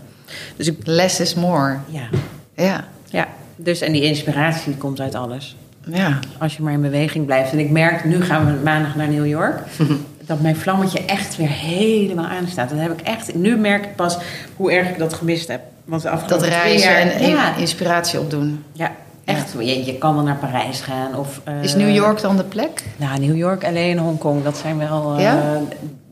[0.56, 1.76] Dus ik, Less is more.
[1.86, 2.08] ja,
[2.56, 2.84] Ja.
[3.10, 3.26] ja.
[3.56, 5.56] Dus, en die inspiratie komt uit alles.
[5.92, 6.18] Ja.
[6.38, 7.52] Als je maar in beweging blijft.
[7.52, 9.60] En ik merk, nu gaan we maandag naar New York.
[10.26, 12.68] dat mijn vlammetje echt weer helemaal aanstaat.
[12.70, 13.34] Dat heb ik echt.
[13.34, 14.18] Nu merk ik pas
[14.56, 15.60] hoe erg ik dat gemist heb.
[15.84, 18.64] Want de Dat afgelopen twee reizen jaar, en ja, inspiratie opdoen.
[18.72, 18.90] ja,
[19.24, 19.52] echt.
[19.58, 21.16] Je, je kan wel naar Parijs gaan.
[21.16, 22.82] Of, eh, Is New York dan de plek?
[22.96, 25.14] Nou, New York, LA en Hongkong, dat zijn wel.
[25.16, 25.60] eh, Ja?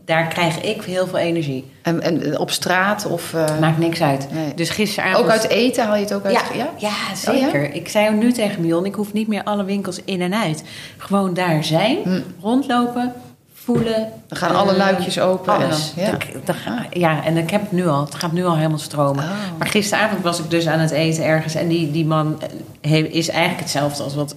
[0.05, 1.64] Daar krijg ik heel veel energie.
[1.82, 3.34] En, en op straat of...
[3.34, 4.26] eh, Maakt niks uit.
[4.32, 4.55] Nee.
[4.55, 5.24] Dus gisteravond.
[5.24, 6.34] ook uit eten haal je het ook uit?
[6.55, 6.92] Ja, ja?
[7.14, 7.72] zeker.
[7.74, 10.62] Ik zei nu tegen Mion, ik hoef niet meer alle winkels in en uit.
[10.98, 11.98] Gewoon daar zijn,
[12.40, 13.12] rondlopen,
[13.55, 14.09] voelen.
[14.28, 15.92] Dan gaan alle eh, luikjes open en Alles.
[15.94, 16.11] dan- ja.
[16.11, 18.05] Dan- dan ga- ja, en ik heb het nu al.
[18.05, 19.24] Het gaat nu al helemaal stromen.
[19.24, 19.30] Oh.
[19.59, 21.55] Maar gisteravond was ik dus aan het eten ergens.
[21.55, 22.42] En die, die man
[22.80, 24.34] eh, he- is eigenlijk hetzelfde als wat...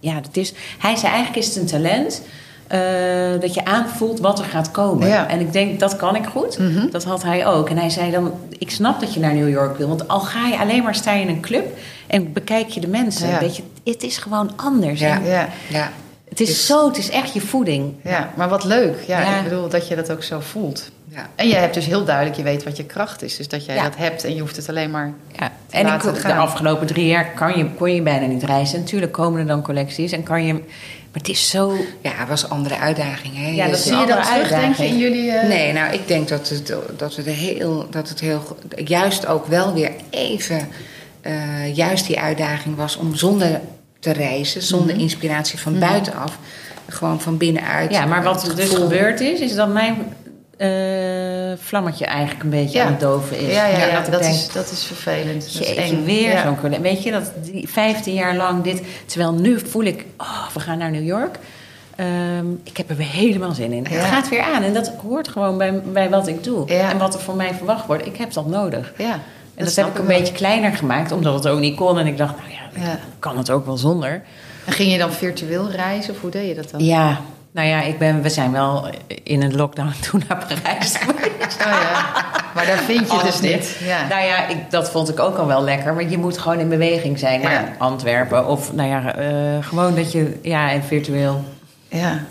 [0.00, 2.22] Ja, dat is, hij zei eigenlijk is het een talent...
[2.68, 5.08] eh, dat je aanvoelt wat er gaat komen.
[5.08, 5.28] Ja.
[5.28, 6.58] En ik denk, dat kan ik goed.
[6.58, 6.90] Mhm.
[6.90, 7.68] Dat had hij ook.
[7.70, 9.88] En hij zei dan, ik snap dat je naar New York wil.
[9.88, 11.78] Want al ga je alleen maar staan in een club...
[12.06, 13.28] en bekijk je de mensen.
[13.28, 13.38] Ja.
[13.38, 15.00] Weet je, het is gewoon anders.
[15.00, 15.20] Ja.
[15.24, 15.48] Ja.
[15.68, 15.90] Ja.
[16.28, 17.92] Het is Dus- zo, het is echt je voeding.
[18.02, 18.96] ja, maar wat leuk.
[19.06, 19.36] Ja, Ja.
[19.38, 20.90] Ik bedoel dat je dat ook zo voelt.
[21.10, 21.26] Ja.
[21.34, 23.36] En jij hebt dus heel duidelijk, je weet wat je kracht is.
[23.36, 23.82] Dus dat jij Ja.
[23.82, 25.12] dat hebt en je hoeft het alleen maar...
[25.38, 25.52] Ja.
[25.70, 28.78] En ik, de afgelopen drie jaar kan je, kon je bijna niet reizen.
[28.80, 30.60] Natuurlijk komen er dan collecties en kan je...
[31.18, 31.72] Maar het is zo...
[32.02, 33.36] Ja, het was een andere uitdaging.
[33.36, 33.48] Hè?
[33.50, 35.30] Ja, dat Zie je dat andere terug, denk je, in jullie...
[35.30, 38.56] eh, Nee, nou, ik denk dat het, dat het, heel, dat het heel...
[38.84, 40.68] Juist ook wel weer even...
[41.20, 43.60] eh, juist die uitdaging was om zonder
[44.00, 44.62] te reizen...
[44.62, 45.02] zonder Mhm.
[45.02, 46.38] inspiratie van buitenaf...
[46.88, 47.90] gewoon van binnenuit...
[47.92, 50.27] Ja, maar wat het er dus gevoel- gebeurd is, is dat mijn eh,
[51.58, 52.84] vlammetje eigenlijk een beetje Ja.
[52.84, 53.54] aan het doven is.
[53.54, 55.42] Ja, ja, ja, dat ik dat, denk, is, dat is vervelend.
[55.42, 56.04] Dat is Jeetje, eng.
[56.04, 56.80] weer zo'n collega.
[56.82, 58.82] Weet je, dat die 15 jaar lang dit...
[59.06, 61.38] Terwijl nu voel ik, oh, we gaan naar New York.
[61.96, 63.86] Ehm, ik heb er weer helemaal zin in.
[63.86, 64.62] Het gaat weer aan.
[64.62, 66.66] En dat hoort gewoon bij, bij wat ik doe.
[66.68, 68.06] En wat er van mij verwacht wordt.
[68.06, 68.92] Ik heb dat nodig.
[68.98, 69.18] Ja,
[69.54, 70.18] En dat, heb ik een wel.
[70.18, 71.12] beetje kleiner gemaakt.
[71.12, 71.98] Omdat het ook niet kon.
[71.98, 72.98] En ik dacht, nou ja, Ja.
[73.18, 74.22] kan het ook wel zonder.
[74.64, 76.84] En ging je dan virtueel reizen of hoe deed je dat dan?
[76.84, 77.20] Ja,
[77.58, 78.88] nou ja, ik ben, we zijn wel
[79.22, 81.60] in een lockdown toen naar Parijs geweest.
[81.60, 82.12] Oh ja,
[82.54, 83.76] maar daar vind je dus Alles niet.
[83.84, 84.06] Ja.
[84.08, 85.94] Nou ja, ik, dat vond ik ook al wel lekker.
[85.94, 87.40] Maar je moet gewoon in beweging zijn.
[87.42, 87.68] Maar Ja.
[87.78, 90.38] Antwerpen of nou ja, eh, gewoon dat je...
[90.42, 91.44] Ja, en virtueel.
[91.88, 92.24] ja.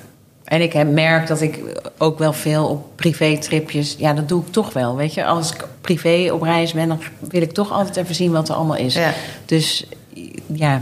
[0.44, 1.60] En ik heb merk dat ik
[1.98, 3.96] ook wel veel op privé-tripjes...
[3.98, 5.26] Ja, dat doe ik toch wel, weet je.
[5.26, 8.56] Als ik privé op reis ben, dan wil ik toch altijd even zien wat er
[8.56, 8.94] allemaal is.
[8.94, 9.12] Ja.
[9.46, 9.86] Dus
[10.46, 10.82] ja...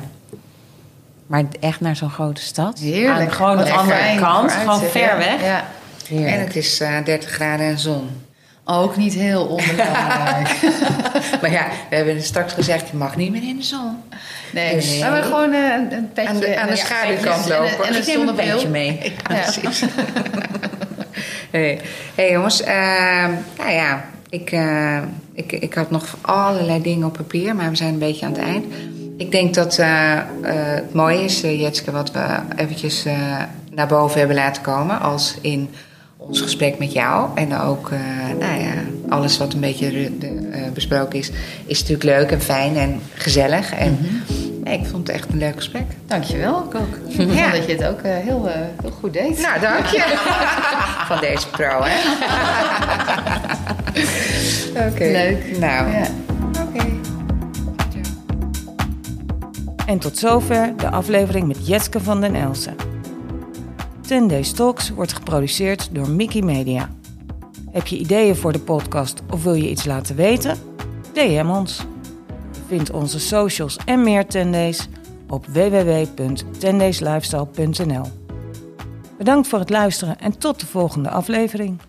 [1.28, 2.80] Maar echt naar zo'n grote stad.
[2.80, 3.19] Heerlijk.
[3.19, 5.17] Aan gewoon de andere fijn kant, gewoon ver ja.
[5.17, 5.41] weg.
[5.41, 5.63] Ja.
[6.09, 8.09] En het is eh 30 graden en zon.
[8.67, 10.49] Ook niet heel onbelangrijk.
[11.41, 13.97] Maar ja, we hebben straks gezegd, je mag niet meer in de zon.
[14.53, 16.30] Nee, Dus- maar gewoon eh, een, een petje.
[16.30, 17.86] Aan de- aan de en- schaduwkant en lopen.
[17.88, 19.13] En ik neem een beetje mee.
[19.30, 19.41] Ja.
[19.51, 19.84] Precies.
[21.51, 21.80] hey.
[22.15, 22.63] hey jongens,
[23.57, 24.97] nou ja, ik, eh,
[25.34, 28.41] ik, ik had nog allerlei dingen op papier, maar we zijn een beetje aan het
[28.41, 28.65] eind.
[29.18, 30.24] Ik denk dat eh, eh,
[30.76, 33.05] het mooie is, eh, Jetske, wat we eventjes
[33.72, 34.99] naar boven hebben laten komen.
[34.99, 35.70] Als in
[36.18, 37.30] ons gesprek met jou.
[37.36, 37.91] En ook,
[38.39, 38.74] nou ja,
[39.09, 40.11] alles wat een beetje
[40.74, 41.32] besproken is,
[41.66, 43.74] is natuurlijk leuk en fijn en gezellig.
[43.74, 43.97] En
[44.63, 45.86] nee, ik vond het echt een leuk gesprek.
[46.07, 46.95] Dankjewel, ik ook.
[47.07, 47.51] Ik vond Ja.
[47.57, 48.49] dat je het ook heel,
[48.82, 49.41] heel goed deed.
[49.41, 50.03] Nou, dank je.
[51.07, 51.95] Van deze pro, hè?
[54.89, 55.03] Oké.
[55.03, 55.57] Leuk.
[55.59, 56.07] Nou, Ja.
[59.86, 62.75] En tot zover de aflevering met Jetske van den Elsen.
[64.01, 66.89] 10 Days Talks wordt geproduceerd door Mickey Media.
[67.71, 70.57] Heb je ideeën voor de podcast of wil je iets laten weten?
[71.13, 71.77] DM ons.
[72.53, 74.88] Je vindt onze socials en meer 10 Days
[75.29, 78.05] op www.10dayslifestyle.nl.
[79.17, 81.79] Bedankt voor het luisteren en tot de volgende aflevering.